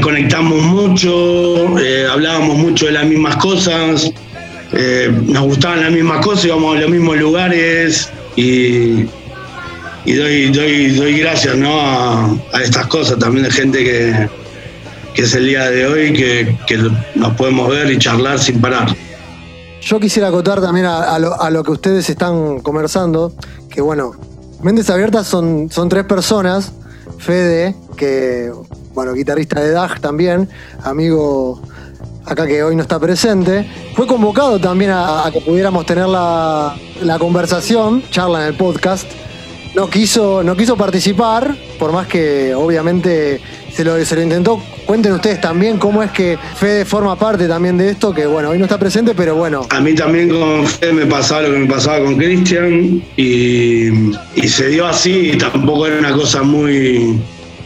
conectamos 0.00 0.62
mucho, 0.62 1.78
eh, 1.78 2.06
hablábamos 2.10 2.58
mucho 2.58 2.86
de 2.86 2.92
las 2.92 3.06
mismas 3.06 3.36
cosas, 3.36 4.10
eh, 4.72 5.10
nos 5.26 5.44
gustaban 5.44 5.80
las 5.80 5.90
mismas 5.90 6.24
cosas, 6.24 6.44
íbamos 6.46 6.76
a 6.76 6.80
los 6.80 6.90
mismos 6.90 7.16
lugares 7.16 8.10
y, 8.36 9.04
doy, 10.06 10.50
doy, 10.50 11.18
gracias 11.18 11.56
¿no? 11.56 11.80
a 11.80 12.62
estas 12.62 12.86
cosas 12.86 13.18
también 13.18 13.44
de 13.44 13.50
gente 13.50 13.84
que, 13.84 14.28
que 15.14 15.22
es 15.22 15.34
el 15.34 15.46
día 15.46 15.70
de 15.70 15.86
hoy, 15.86 16.12
que, 16.12 16.56
nos 17.14 17.34
podemos 17.34 17.68
ver 17.68 17.90
y 17.90 17.98
charlar 17.98 18.38
sin 18.38 18.60
parar. 18.60 18.94
Yo 19.80 19.98
quisiera 19.98 20.28
acotar 20.28 20.60
también 20.60 20.86
a, 20.86 21.18
lo, 21.18 21.62
que 21.62 21.70
ustedes 21.70 22.08
están 22.10 22.60
conversando, 22.60 23.32
que 23.70 23.80
bueno, 23.80 24.12
Mentes 24.62 24.90
Abiertas 24.90 25.26
son, 25.26 25.70
son 25.70 25.88
tres 25.88 26.04
personas, 26.04 26.72
Fede, 27.18 27.74
que, 27.96 28.50
bueno, 28.94 29.12
guitarrista 29.14 29.60
de 29.60 29.72
DAG 29.72 30.00
también, 30.00 30.48
amigo 30.82 31.60
acá 32.26 32.46
que 32.46 32.62
hoy 32.62 32.76
no 32.76 32.82
está 32.82 32.98
presente, 32.98 33.66
fue 33.94 34.06
convocado 34.06 34.58
también 34.60 34.90
a, 34.92 35.28
que 35.32 35.40
pudiéramos 35.40 35.86
tener 35.86 36.06
la, 36.06 36.76
la, 37.02 37.18
conversación, 37.18 38.02
charla 38.10 38.42
en 38.42 38.48
el 38.48 38.54
podcast. 38.54 39.06
No 39.74 39.88
quiso, 39.88 40.42
no 40.42 40.56
quiso 40.56 40.76
participar, 40.76 41.56
por 41.78 41.92
más 41.92 42.08
que 42.08 42.54
obviamente 42.54 43.40
se 43.72 43.84
lo, 43.84 44.04
se 44.04 44.16
lo 44.16 44.22
intentó. 44.22 44.60
Cuenten 44.84 45.12
ustedes 45.12 45.40
también 45.40 45.78
cómo 45.78 46.02
es 46.02 46.10
que 46.10 46.36
Fede 46.56 46.84
forma 46.84 47.16
parte 47.16 47.46
también 47.46 47.78
de 47.78 47.90
esto, 47.90 48.12
que 48.12 48.26
bueno, 48.26 48.50
hoy 48.50 48.58
no 48.58 48.64
está 48.64 48.78
presente, 48.78 49.14
pero 49.14 49.36
bueno. 49.36 49.66
A 49.70 49.80
mí 49.80 49.94
también 49.94 50.30
con 50.30 50.66
Fede 50.66 50.92
me 50.92 51.06
pasaba 51.06 51.42
lo 51.42 51.52
que 51.52 51.58
me 51.58 51.66
pasaba 51.66 52.04
con 52.04 52.16
Cristian 52.16 53.02
y, 53.16 53.90
se 54.48 54.68
dio 54.68 54.86
así, 54.86 55.36
tampoco 55.38 55.86
era 55.86 55.98
una 55.98 56.12
cosa 56.12 56.42
muy, 56.42 57.20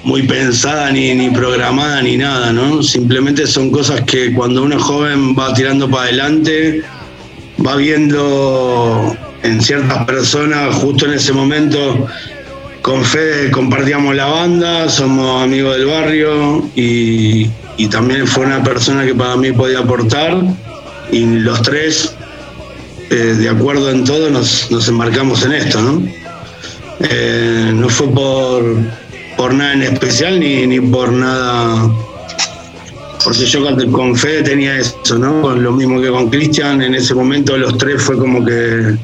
muy 0.05 0.23
pensada 0.23 0.91
ni, 0.91 1.15
ni 1.15 1.31
programada 1.31 2.03
ni 2.03 2.17
nada, 2.17 2.53
¿no? 2.53 2.83
Simplemente 2.83 3.47
son 3.47 3.71
cosas 3.71 4.03
que 4.03 4.33
cuando 4.33 4.63
uno 4.63 4.77
es 4.77 4.83
joven 4.83 5.35
va 5.35 5.53
tirando 5.55 5.91
para 5.91 6.05
adelante, 6.05 6.83
va 7.65 7.77
viendo 7.77 9.17
en 9.43 9.61
ciertas 9.61 10.05
personas, 10.05 10.75
justo 10.77 11.07
en 11.07 11.15
ese 11.15 11.33
momento, 11.33 12.07
con 12.83 13.03
Fede 13.03 13.51
compartíamos 13.51 14.15
la 14.15 14.27
banda, 14.27 14.89
somos 14.91 15.43
amigos 15.43 15.77
del 15.77 15.87
barrio 15.87 16.69
y, 16.77 17.51
y 17.79 17.89
también 17.89 18.27
fue 18.27 18.45
una 18.45 18.63
persona 18.63 19.07
que 19.07 19.15
para 19.15 19.37
mí 19.37 19.53
podía 19.53 19.81
aportar 19.81 20.43
y 21.11 21.25
los 21.25 21.63
tres, 21.63 22.15
eh, 23.11 23.15
de 23.15 23.49
acuerdo 23.49 23.91
en 23.91 24.05
todo, 24.05 24.31
nos, 24.31 24.71
nos 24.71 24.87
embarcamos 24.89 25.45
en 25.45 25.53
esto, 25.53 25.81
¿no? 25.81 26.03
Eh, 27.01 27.73
no 27.75 27.89
fue 27.89 28.09
por, 28.09 28.77
por 29.37 29.55
nada 29.55 29.73
en 29.75 29.83
especial 29.83 30.41
ni, 30.41 30.67
ni 30.67 30.81
por 30.81 31.13
nada. 31.13 31.91
Porque 33.25 33.47
yo 33.47 33.65
con, 33.91 34.15
Fede 34.17 34.43
tenía 34.43 34.77
eso, 34.77 35.19
¿no? 35.19 35.55
Lo 35.55 35.73
mismo 35.73 36.01
que 36.01 36.09
con 36.11 36.29
Cristian, 36.29 36.83
en 36.83 36.95
ese 36.95 37.15
momento 37.15 37.57
los 37.57 37.79
tres 37.79 38.03
fue 38.03 38.19
como 38.19 38.45
que 38.45 38.97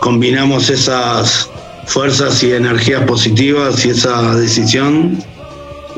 combinamos 0.00 0.70
esas 0.70 1.50
fuerzas 1.86 2.42
y 2.42 2.52
energías 2.52 3.02
positivas 3.02 3.84
y 3.84 3.90
esa 3.90 4.34
decisión 4.36 5.18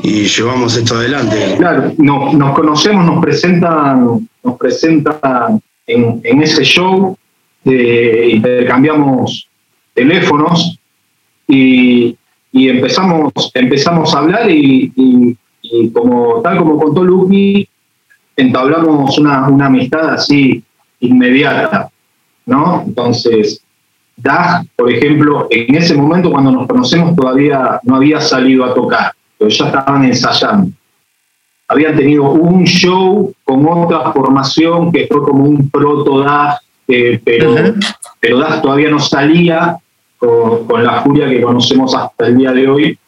y 0.03 0.25
llevamos 0.25 0.75
esto 0.75 0.95
adelante. 0.95 1.55
Claro, 1.57 1.93
no, 1.97 2.33
nos 2.33 2.53
conocemos, 2.53 3.05
nos 3.05 3.21
presentan, 3.21 4.27
nos 4.43 4.57
presentan 4.57 5.61
en, 5.87 6.21
en 6.23 6.41
ese 6.43 6.63
show, 6.63 7.17
eh, 7.65 8.29
intercambiamos 8.33 9.47
teléfonos 9.93 10.77
y, 11.47 12.15
y 12.57 12.69
empezamos, 12.69 13.31
empezamos 13.53 14.13
a 14.15 14.19
hablar 14.19 14.49
y, 14.49 14.91
y- 14.95 15.37
y 15.61 15.89
como 15.91 16.41
tal 16.41 16.57
como 16.59 16.77
contó 16.79 17.03
Lucky, 17.03 17.67
entablamos 18.35 19.17
una, 19.19 19.47
una 19.47 19.65
amistad 19.65 20.09
así 20.13 20.63
inmediata, 20.99 21.89
¿no? 22.45 22.83
Entonces, 22.85 23.61
Dag, 24.15 24.65
por 24.75 24.91
ejemplo, 24.91 25.47
en 25.51 25.75
ese 25.75 25.93
momento 25.95 26.31
cuando 26.31 26.51
nos 26.51 26.67
conocemos 26.67 27.15
todavía 27.15 27.79
no 27.83 27.97
había 27.97 28.19
salido 28.19 28.65
a 28.65 28.73
tocar, 28.73 29.11
pero 29.37 29.49
ya 29.51 29.65
estaban 29.67 30.05
ensayando. 30.05 30.71
Habían 31.67 31.95
tenido 31.97 32.23
un 32.31 32.63
show 32.63 33.33
con 33.43 33.67
otra 33.67 34.11
formación 34.13 34.91
que 34.91 35.07
fue 35.11 35.21
como 35.21 35.43
un 35.43 35.69
proto 35.69 36.19
Dag, 36.21 36.57
eh, 36.87 37.19
pero, 37.23 37.53
pero 38.19 38.39
Dag 38.39 38.61
todavía 38.61 38.89
no 38.89 38.99
salía 38.99 39.77
con, 40.17 40.83
la 40.83 41.01
furia 41.01 41.29
que 41.29 41.41
conocemos 41.41 41.95
hasta 41.95 42.27
el 42.27 42.37
día 42.37 42.51
de 42.51 42.67
hoy, 42.67 42.99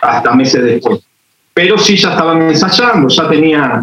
hasta 0.00 0.34
meses 0.34 0.62
después. 0.62 1.00
Pero 1.54 1.78
sí 1.78 1.96
ya 1.96 2.10
estaban 2.10 2.42
ensayando, 2.42 3.08
ya 3.08 3.28
tenía 3.28 3.82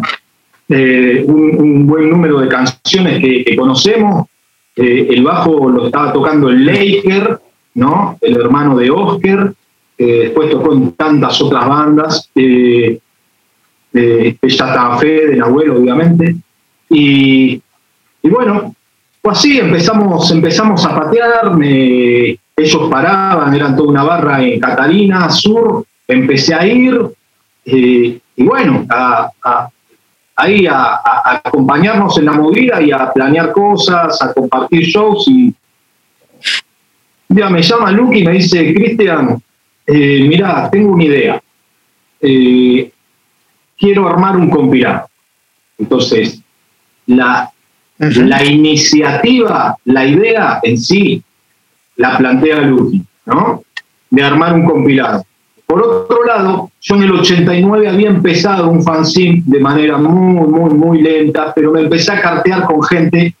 eh, 0.68 1.24
un, 1.26 1.86
buen 1.86 2.10
número 2.10 2.40
de 2.40 2.48
canciones 2.48 3.20
que, 3.20 3.56
conocemos. 3.56 4.26
Eh, 4.76 5.08
el 5.10 5.22
bajo 5.22 5.68
lo 5.68 5.86
estaba 5.86 6.12
tocando 6.12 6.48
el 6.48 6.64
Laker, 6.64 7.40
¿no? 7.74 8.16
El 8.20 8.36
hermano 8.36 8.76
de 8.76 8.90
Oscar, 8.90 9.52
que 9.96 10.04
después 10.04 10.50
tocó 10.50 10.72
en 10.72 10.92
tantas 10.92 11.40
otras 11.42 11.68
bandas. 11.68 12.30
Eh, 12.34 12.98
eh, 13.92 14.36
ya 14.42 14.48
estaba 14.48 14.98
Fede, 14.98 15.34
el 15.34 15.42
abuelo, 15.42 15.76
obviamente. 15.76 16.36
Y, 16.88 17.60
bueno, 18.22 18.74
fue 19.22 19.32
así, 19.32 19.58
empezamos, 19.58 20.30
empezamos 20.30 20.84
a 20.84 20.96
patear, 20.96 21.56
me- 21.56 22.38
ellos 22.60 22.88
paraban, 22.90 23.54
eran 23.54 23.76
toda 23.76 23.88
una 23.90 24.02
barra 24.04 24.42
en 24.42 24.58
Catalina, 24.60 25.28
Sur, 25.30 25.84
empecé 26.06 26.54
a 26.54 26.66
ir, 26.66 27.00
eh, 27.64 28.18
y 28.36 28.42
bueno, 28.44 28.86
a, 28.88 29.30
a- 29.42 29.68
ahí 30.36 30.66
a, 30.66 31.00
acompañarnos 31.44 32.16
en 32.18 32.24
la 32.24 32.32
movida 32.32 32.80
y 32.80 32.90
a 32.92 33.12
planear 33.12 33.52
cosas, 33.52 34.20
a 34.22 34.32
compartir 34.32 34.82
shows 34.84 35.26
y 35.28 35.54
día 37.28 37.48
me 37.50 37.62
llama 37.62 37.92
Luke 37.92 38.18
y 38.18 38.24
me 38.24 38.32
dice, 38.32 38.72
Cristian, 38.74 39.40
eh, 39.86 40.24
mirá, 40.28 40.68
tengo 40.70 40.92
una 40.92 41.04
idea. 41.04 41.42
Eh, 42.20 42.90
quiero 43.78 44.08
armar 44.08 44.36
un 44.36 44.50
compilado. 44.50 45.08
Entonces, 45.78 46.40
la, 47.06 47.50
la 47.98 48.44
iniciativa, 48.44 49.76
la 49.84 50.04
idea 50.06 50.60
en 50.62 50.78
sí, 50.78 51.22
la 52.00 52.16
plantea 52.16 52.62
Lucky, 52.62 53.02
¿no? 53.26 53.62
De 54.08 54.22
armar 54.22 54.54
un 54.54 54.64
compilado. 54.64 55.24
Por 55.66 55.82
otro 55.82 56.24
lado, 56.24 56.70
yo 56.80 56.96
en 56.96 57.02
el 57.02 57.12
89 57.12 57.88
había 57.88 58.08
empezado 58.08 58.70
un 58.70 58.82
fanzine 58.82 59.42
de 59.46 59.60
manera 59.60 59.98
muy, 59.98 60.46
muy, 60.46 60.74
muy 60.74 61.02
lenta, 61.02 61.52
pero 61.54 61.70
me 61.72 61.82
empecé 61.82 62.12
a 62.12 62.20
cartear 62.20 62.64
con 62.64 62.82
gente, 62.82 63.34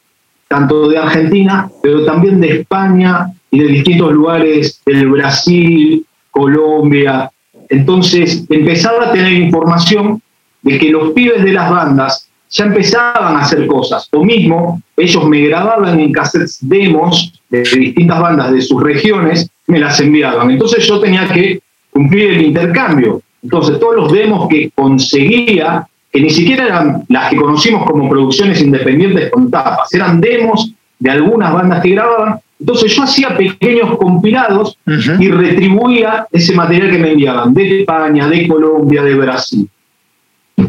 tanto 0.46 0.88
de 0.88 0.98
Argentina, 0.98 1.70
pero 1.82 2.04
también 2.04 2.40
de 2.40 2.60
España 2.60 3.32
y 3.50 3.60
de 3.60 3.66
distintos 3.66 4.12
lugares 4.12 4.80
del 4.84 5.08
Brasil, 5.08 6.04
Colombia. 6.30 7.30
Entonces 7.68 8.44
empezaba 8.48 9.06
a 9.06 9.12
tener 9.12 9.32
información 9.32 10.20
de 10.62 10.78
que 10.78 10.90
los 10.90 11.12
pibes 11.12 11.42
de 11.42 11.52
las 11.52 11.70
bandas 11.70 12.28
ya 12.50 12.66
empezaban 12.66 13.36
a 13.36 13.40
hacer 13.40 13.66
cosas, 13.66 14.08
o 14.12 14.22
mismo 14.22 14.82
ellos 15.00 15.26
me 15.26 15.40
grababan 15.40 15.98
en 15.98 16.12
cassettes 16.12 16.58
demos 16.60 17.32
de 17.48 17.62
distintas 17.62 18.20
bandas 18.20 18.52
de 18.52 18.62
sus 18.62 18.82
regiones, 18.82 19.50
me 19.66 19.78
las 19.78 20.00
enviaban. 20.00 20.50
Entonces 20.50 20.86
yo 20.86 21.00
tenía 21.00 21.28
que 21.28 21.60
cumplir 21.90 22.30
el 22.30 22.42
intercambio. 22.42 23.22
Entonces 23.42 23.78
todos 23.80 23.96
los 23.96 24.12
demos 24.12 24.48
que 24.48 24.70
conseguía, 24.74 25.86
que 26.12 26.20
ni 26.20 26.30
siquiera 26.30 26.66
eran 26.66 27.04
las 27.08 27.30
que 27.30 27.36
conocimos 27.36 27.84
como 27.86 28.08
producciones 28.08 28.60
independientes 28.60 29.30
con 29.30 29.50
tapas, 29.50 29.92
eran 29.94 30.20
demos 30.20 30.72
de 30.98 31.10
algunas 31.10 31.52
bandas 31.52 31.82
que 31.82 31.90
grababan. 31.90 32.40
Entonces 32.58 32.94
yo 32.94 33.02
hacía 33.02 33.36
pequeños 33.36 33.96
compilados 33.96 34.76
y 34.86 35.28
retribuía 35.28 36.26
ese 36.30 36.54
material 36.54 36.90
que 36.90 36.98
me 36.98 37.12
enviaban 37.12 37.54
de 37.54 37.80
España, 37.80 38.28
de 38.28 38.46
Colombia, 38.46 39.02
de 39.02 39.14
Brasil. 39.14 39.68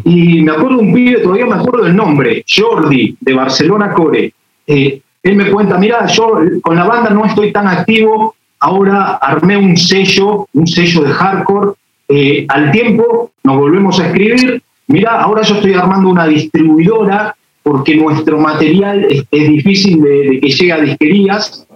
Y 0.03 0.41
me 0.41 0.51
acuerdo 0.51 0.79
un 0.79 0.93
pibe, 0.93 1.19
todavía 1.19 1.45
me 1.45 1.55
acuerdo 1.55 1.85
del 1.85 1.95
nombre, 1.95 2.43
Jordi, 2.47 3.15
de 3.19 3.33
Barcelona 3.33 3.93
Core. 3.93 4.33
Eh, 4.67 5.01
él 5.23 5.35
me 5.35 5.51
cuenta, 5.51 5.77
mira, 5.77 6.05
yo 6.07 6.39
con 6.61 6.75
la 6.75 6.85
banda 6.85 7.09
no 7.11 7.25
estoy 7.25 7.51
tan 7.51 7.67
activo, 7.67 8.35
ahora 8.59 9.15
armé 9.15 9.57
un 9.57 9.77
sello, 9.77 10.47
un 10.53 10.67
sello 10.67 11.03
de 11.03 11.11
hardcore. 11.11 11.71
eh, 12.09 12.45
al 12.49 12.71
tiempo 12.71 13.31
nos 13.43 13.57
volvemos 13.57 13.99
a 13.99 14.07
escribir, 14.07 14.61
mira, 14.87 15.21
ahora 15.21 15.43
yo 15.43 15.55
estoy 15.55 15.73
armando 15.73 16.09
una 16.09 16.27
distribuidora 16.27 17.35
porque 17.63 17.95
nuestro 17.95 18.39
material 18.39 19.07
es, 19.09 19.25
difícil 19.29 20.01
de, 20.01 20.29
de 20.29 20.39
que 20.39 20.49
llegue 20.49 20.73
a 20.73 20.81
disquerías. 20.81 21.67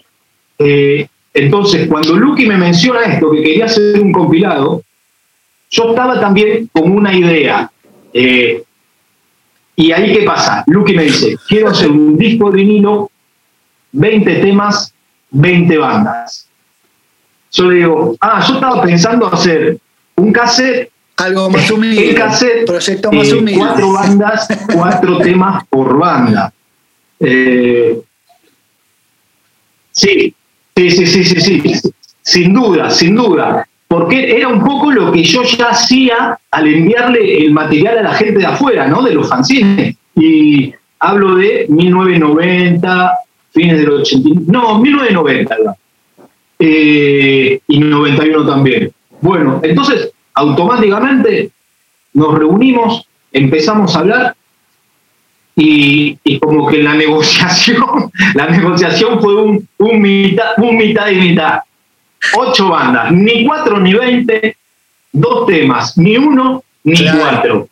Eh, 0.57 1.07
entonces, 1.33 1.87
cuando 1.87 2.15
Lucky 2.15 2.45
me 2.45 2.57
menciona 2.57 3.01
esto, 3.01 3.29
que 3.31 3.43
quería 3.43 3.65
hacer 3.65 3.99
un 3.99 4.11
compilado, 4.11 4.81
yo 5.69 5.89
estaba 5.89 6.19
también 6.19 6.69
con 6.71 6.91
una 6.91 7.13
idea. 7.13 7.69
Eh, 8.17 8.63
y 9.75 9.91
ahí, 9.91 10.13
¿qué 10.13 10.23
pasa? 10.23 10.63
Lucky 10.67 10.93
me 10.95 11.03
dice, 11.03 11.35
quiero 11.49 11.69
hacer 11.69 11.91
un 11.91 12.17
disco 12.17 12.49
de 12.49 12.57
vinilo, 12.57 13.11
20 13.91 14.35
temas, 14.35 14.93
20 15.31 15.77
bandas. 15.77 16.47
Yo 17.51 17.65
le 17.69 17.75
digo, 17.79 18.15
ah, 18.21 18.41
yo 18.47 18.53
estaba 18.55 18.81
pensando 18.81 19.27
hacer 19.27 19.77
un 20.15 20.31
cassette, 20.31 20.89
Algo 21.17 21.49
más 21.49 21.69
humilde. 21.71 22.15
cassette, 22.15 22.65
Proyecto 22.65 23.11
más 23.11 23.27
eh, 23.27 23.35
humilde. 23.35 23.59
cuatro 23.59 23.91
bandas, 23.91 24.47
cuatro 24.73 25.17
temas 25.17 25.65
por 25.67 25.97
banda. 25.97 26.53
Eh, 27.19 27.99
sí, 29.91 30.33
sí, 30.75 30.89
sí, 30.91 31.05
sí, 31.05 31.23
sí, 31.25 31.41
sí, 31.41 31.91
sin 32.21 32.53
duda, 32.53 32.89
sin 32.91 33.15
duda. 33.15 33.67
Porque 33.87 34.35
era 34.37 34.47
un 34.47 34.63
poco 34.63 34.91
lo 34.91 35.11
que 35.11 35.23
yo 35.23 35.43
ya 35.43 35.69
hacía 35.69 36.39
al 36.51 36.67
enviarle 36.67 37.37
el 37.37 37.51
material 37.51 37.99
a 37.99 38.03
la 38.03 38.13
gente 38.13 38.39
de 38.39 38.45
afuera, 38.45 38.87
¿no? 38.87 39.01
De 39.03 39.13
los 39.13 39.29
fanzines. 39.29 39.95
Y 40.15 40.73
hablo 40.99 41.35
de 41.35 41.67
1990, 41.69 43.11
fines 43.51 43.79
del 43.79 43.89
80, 43.89 44.29
no, 44.47 44.79
1990, 44.79 45.55
¿verdad? 45.55 45.75
Eh, 46.59 47.59
y 47.67 47.79
91 47.79 48.45
también. 48.45 48.91
Bueno, 49.21 49.59
entonces 49.63 50.11
automáticamente 50.33 51.51
nos 52.13 52.37
reunimos, 52.37 53.07
empezamos 53.31 53.95
a 53.95 53.99
hablar 53.99 54.35
y, 55.55 56.17
y 56.23 56.39
como 56.39 56.67
que 56.67 56.83
la 56.83 56.93
negociación, 56.95 58.11
la 58.33 58.47
negociación 58.47 59.21
fue 59.21 59.35
un, 59.35 59.67
un, 59.77 60.01
mitad, 60.01 60.53
un 60.57 60.77
mitad 60.77 61.09
y 61.09 61.15
mitad. 61.15 61.59
Ocho 62.33 62.69
bandas, 62.69 63.11
ni 63.11 63.45
cuatro 63.45 63.79
ni 63.79 63.93
veinte, 63.93 64.57
dos 65.11 65.45
temas, 65.45 65.97
ni 65.97 66.17
uno 66.17 66.63
ni 66.83 66.95
Claro. 66.95 67.19
cuatro. 67.19 67.67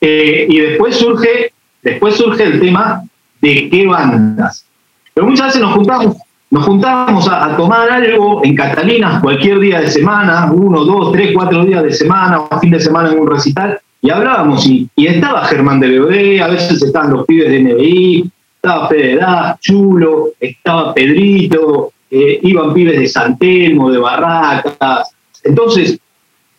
Eh, 0.00 0.46
y 0.48 0.60
después 0.60 0.96
surge, 0.96 1.52
después 1.82 2.16
surge 2.16 2.44
el 2.44 2.60
tema 2.60 3.02
de 3.40 3.68
qué 3.70 3.86
bandas. 3.86 4.66
Pero 5.14 5.26
muchas 5.26 5.46
veces 5.46 5.62
nos 5.62 5.74
juntamos, 5.74 6.16
nos 6.50 6.64
juntábamos 6.64 7.28
a, 7.28 7.56
tomar 7.56 7.90
algo 7.90 8.44
en 8.44 8.54
Catalinas 8.54 9.20
cualquier 9.22 9.58
día 9.60 9.80
de 9.80 9.90
semana, 9.90 10.50
uno, 10.52 10.84
dos, 10.84 11.12
tres, 11.12 11.30
cuatro 11.34 11.64
días 11.64 11.82
de 11.82 11.92
semana, 11.92 12.40
o 12.40 12.60
fin 12.60 12.70
de 12.70 12.80
semana 12.80 13.10
en 13.10 13.20
un 13.20 13.26
recital, 13.26 13.80
y 14.00 14.10
hablábamos, 14.10 14.66
y, 14.66 14.88
estaba 14.96 15.44
Germán 15.44 15.80
de 15.80 15.88
Bebé, 15.88 16.40
a 16.40 16.48
veces 16.48 16.82
estaban 16.82 17.12
los 17.12 17.26
pibes 17.26 17.50
de 17.50 17.60
NBI, 17.60 18.30
estaba 18.56 18.88
Fede 18.88 19.20
Chulo, 19.60 20.28
estaba 20.38 20.94
Pedrito, 20.94 21.92
eh, 22.10 22.40
iban 22.42 22.72
pibes 22.72 22.98
de 22.98 23.08
San 23.08 23.38
Telmo, 23.38 23.90
de 23.90 23.98
Barracas. 23.98 25.10
Entonces, 25.42 25.98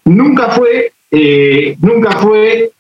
nunca 0.05 0.49
fue, 0.49 0.91
eh, 1.12 1.75
nunca 1.79 2.12
fue 2.12 2.71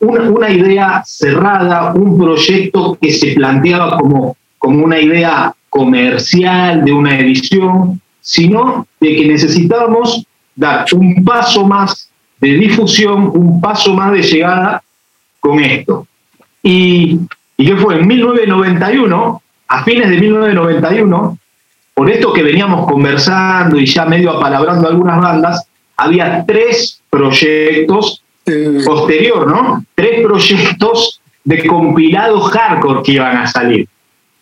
una, 0.00 0.50
idea 0.50 1.02
cerrada, 1.06 1.92
un 1.94 2.18
proyecto 2.18 2.98
que 3.00 3.12
se 3.12 3.32
planteaba 3.32 3.96
como, 3.98 4.36
como 4.58 4.84
una 4.84 4.98
idea 4.98 5.54
comercial 5.70 6.84
de 6.84 6.92
una 6.92 7.18
edición, 7.18 8.00
sino 8.20 8.86
de 9.00 9.16
que 9.16 9.26
necesitábamos 9.26 10.26
dar 10.54 10.84
un 10.92 11.24
paso 11.24 11.64
más 11.64 12.10
de 12.40 12.54
difusión, 12.54 13.30
un 13.32 13.60
paso 13.60 13.94
más 13.94 14.12
de 14.12 14.22
llegada 14.22 14.82
con 15.40 15.60
esto. 15.60 16.06
Y, 16.62 17.20
y 17.56 17.66
que 17.66 17.76
fue 17.76 18.00
en 18.00 18.06
1991, 18.06 19.42
a 19.68 19.84
fines 19.84 20.10
de 20.10 20.18
1991, 20.18 21.38
por 22.02 22.10
esto 22.10 22.32
que 22.32 22.42
veníamos 22.42 22.84
conversando 22.90 23.78
y 23.78 23.86
ya 23.86 24.04
medio 24.04 24.32
apalabrando 24.32 24.88
algunas 24.88 25.20
bandas, 25.20 25.68
había 25.96 26.44
tres 26.44 27.00
proyectos 27.08 28.24
eh. 28.44 28.80
posterior, 28.84 29.46
¿no? 29.46 29.84
Tres 29.94 30.20
proyectos 30.26 31.20
de 31.44 31.64
compilados 31.64 32.50
hardcore 32.50 33.04
que 33.04 33.12
iban 33.12 33.36
a 33.36 33.46
salir. 33.46 33.86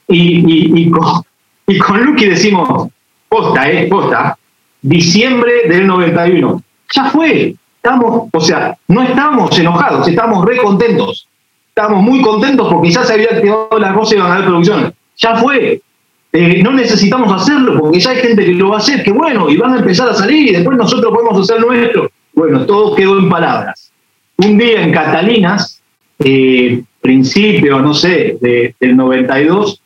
Y, 0.09 0.81
y, 0.81 0.91
con, 0.91 1.23
y 1.67 1.77
con 1.77 2.03
Lucky 2.03 2.25
decimos, 2.31 2.89
posta, 3.29 3.71
¿eh? 3.71 3.89
Posta, 3.89 4.39
diciembre 4.81 5.69
del 5.69 5.87
91. 5.87 6.63
Ya 6.95 7.05
fue, 7.11 7.55
estamos, 7.77 8.31
o 8.33 8.41
sea, 8.41 8.75
no 8.89 9.03
estamos 9.03 9.59
enojados, 9.59 10.09
estamos 10.09 10.47
re 10.47 10.57
contentos. 10.57 11.29
Estamos 11.69 12.03
muy 12.03 12.23
contentos 12.23 12.73
porque 12.73 12.91
ya 12.91 13.05
se 13.05 13.13
había 13.13 13.29
activado 13.33 13.79
la 13.79 13.93
cosa 13.93 14.15
y 14.15 14.17
iban 14.17 14.31
a 14.31 14.35
haber 14.37 14.47
producciones. 14.47 14.93
Ya 15.19 15.37
fue. 15.37 15.83
Eh, 16.33 16.63
no 16.63 16.73
necesitamos 16.73 17.43
hacerlo 17.43 17.81
porque 17.81 17.99
ya 17.99 18.11
hay 18.11 18.19
gente 18.19 18.45
que 18.45 18.55
lo 18.55 18.71
va 18.71 18.77
a 18.77 18.79
hacer, 18.79 19.03
que 19.03 19.11
bueno, 19.11 19.51
y 19.51 19.57
van 19.57 19.75
a 19.75 19.79
empezar 19.79 20.09
a 20.09 20.15
salir 20.15 20.49
y 20.49 20.53
después 20.53 20.79
nosotros 20.79 21.13
podemos 21.13 21.41
hacer 21.41 21.61
nuestro. 21.61 22.11
Bueno, 22.35 22.65
todo 22.67 22.95
quedó 22.95 23.19
en 23.19 23.29
palabras. 23.29 23.91
Un 24.37 24.57
día 24.57 24.83
en 24.83 24.93
Catalinas, 24.93 25.83
eh, 26.21 26.83
principio, 27.01 27.81
no 27.81 27.93
sé, 27.93 28.39
del 28.41 28.97
92, 28.97 29.83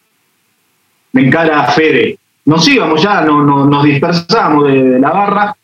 me 1.13 1.23
encara 1.23 1.65
Fede. 1.69 2.19
Nos 2.45 2.69
íbamos 2.69 3.03
ya, 3.03 3.23
no, 3.23 3.43
nos 3.67 3.85
dispersamos 3.85 4.67
de 4.67 4.99
la 5.01 5.11
barra 5.11 5.57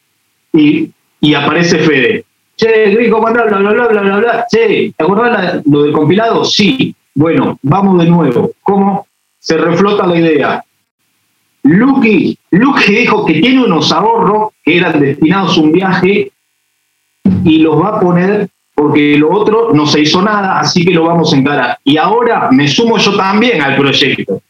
y 0.52 0.90
y 1.20 1.34
aparece 1.34 1.78
Fede. 1.78 2.24
Che, 2.56 3.10
¿cómo 3.10 3.26
andás? 3.26 3.46
Bla, 3.46 3.58
bla, 3.58 3.72
bla, 3.72 3.88
bla, 3.88 4.02
bla, 4.02 4.16
bla. 4.18 4.46
Che, 4.50 4.92
¿te 4.96 5.04
acordás 5.04 5.62
lo 5.66 5.82
del 5.82 5.92
compilado? 5.92 6.44
Sí. 6.44 6.94
Bueno, 7.14 7.58
vamos 7.62 8.02
de 8.02 8.10
nuevo. 8.10 8.52
¿Cómo? 8.62 9.06
Se 9.38 9.56
reflota 9.56 10.06
la 10.06 10.18
idea. 10.18 10.64
Lucky, 11.62 12.38
Lucky 12.50 12.92
dijo 12.92 13.26
que 13.26 13.34
tiene 13.34 13.64
unos 13.64 13.92
ahorros 13.92 14.52
que 14.64 14.78
eran 14.78 14.98
destinados 15.00 15.56
a 15.56 15.60
un 15.60 15.72
viaje 15.72 16.32
y 17.44 17.58
los 17.58 17.80
va 17.80 17.96
a 17.96 18.00
poner 18.00 18.48
porque 18.74 19.18
lo 19.18 19.30
otro 19.30 19.72
no 19.74 19.84
se 19.86 20.00
hizo 20.00 20.22
nada, 20.22 20.58
así 20.58 20.84
que 20.84 20.92
lo 20.92 21.04
vamos 21.04 21.32
a 21.32 21.36
encarar. 21.36 21.78
Y 21.84 21.98
ahora 21.98 22.48
me 22.50 22.66
sumo 22.66 22.96
yo 22.96 23.14
también 23.14 23.60
al 23.60 23.76
proyecto. 23.76 24.40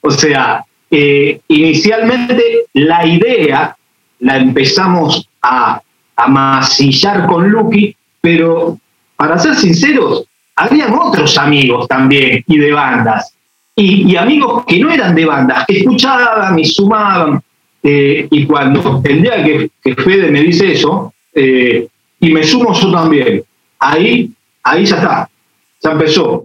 O 0.00 0.10
sea, 0.12 0.64
eh, 0.90 1.40
inicialmente 1.48 2.66
la 2.74 3.04
idea 3.04 3.76
la 4.20 4.36
empezamos 4.36 5.28
a 5.42 5.82
masillar 6.28 7.26
con 7.26 7.50
Lucky, 7.50 7.96
pero 8.20 8.78
para 9.16 9.38
ser 9.38 9.54
sinceros, 9.54 10.24
habían 10.56 10.94
otros 10.94 11.36
amigos 11.38 11.88
también 11.88 12.44
y 12.46 12.58
de 12.58 12.72
bandas. 12.72 13.34
Y, 13.76 14.14
amigos 14.16 14.64
que 14.66 14.78
no 14.78 14.90
eran 14.90 15.14
de 15.14 15.24
bandas, 15.24 15.64
que 15.66 15.78
escuchaban 15.78 16.58
y 16.58 16.64
sumaban. 16.64 17.40
Eh, 17.82 18.28
y 18.30 18.44
cuando 18.44 19.00
el 19.04 19.22
día 19.22 19.42
que, 19.42 19.70
Fede 19.94 20.30
me 20.30 20.42
dice 20.42 20.72
eso, 20.72 21.14
eh, 21.34 21.86
y 22.20 22.30
me 22.30 22.42
sumo 22.42 22.74
yo 22.74 22.92
también, 22.92 23.42
ahí, 23.78 24.30
ahí 24.62 24.84
ya 24.84 24.96
está, 24.96 25.30
ya 25.82 25.92
empezó. 25.92 26.44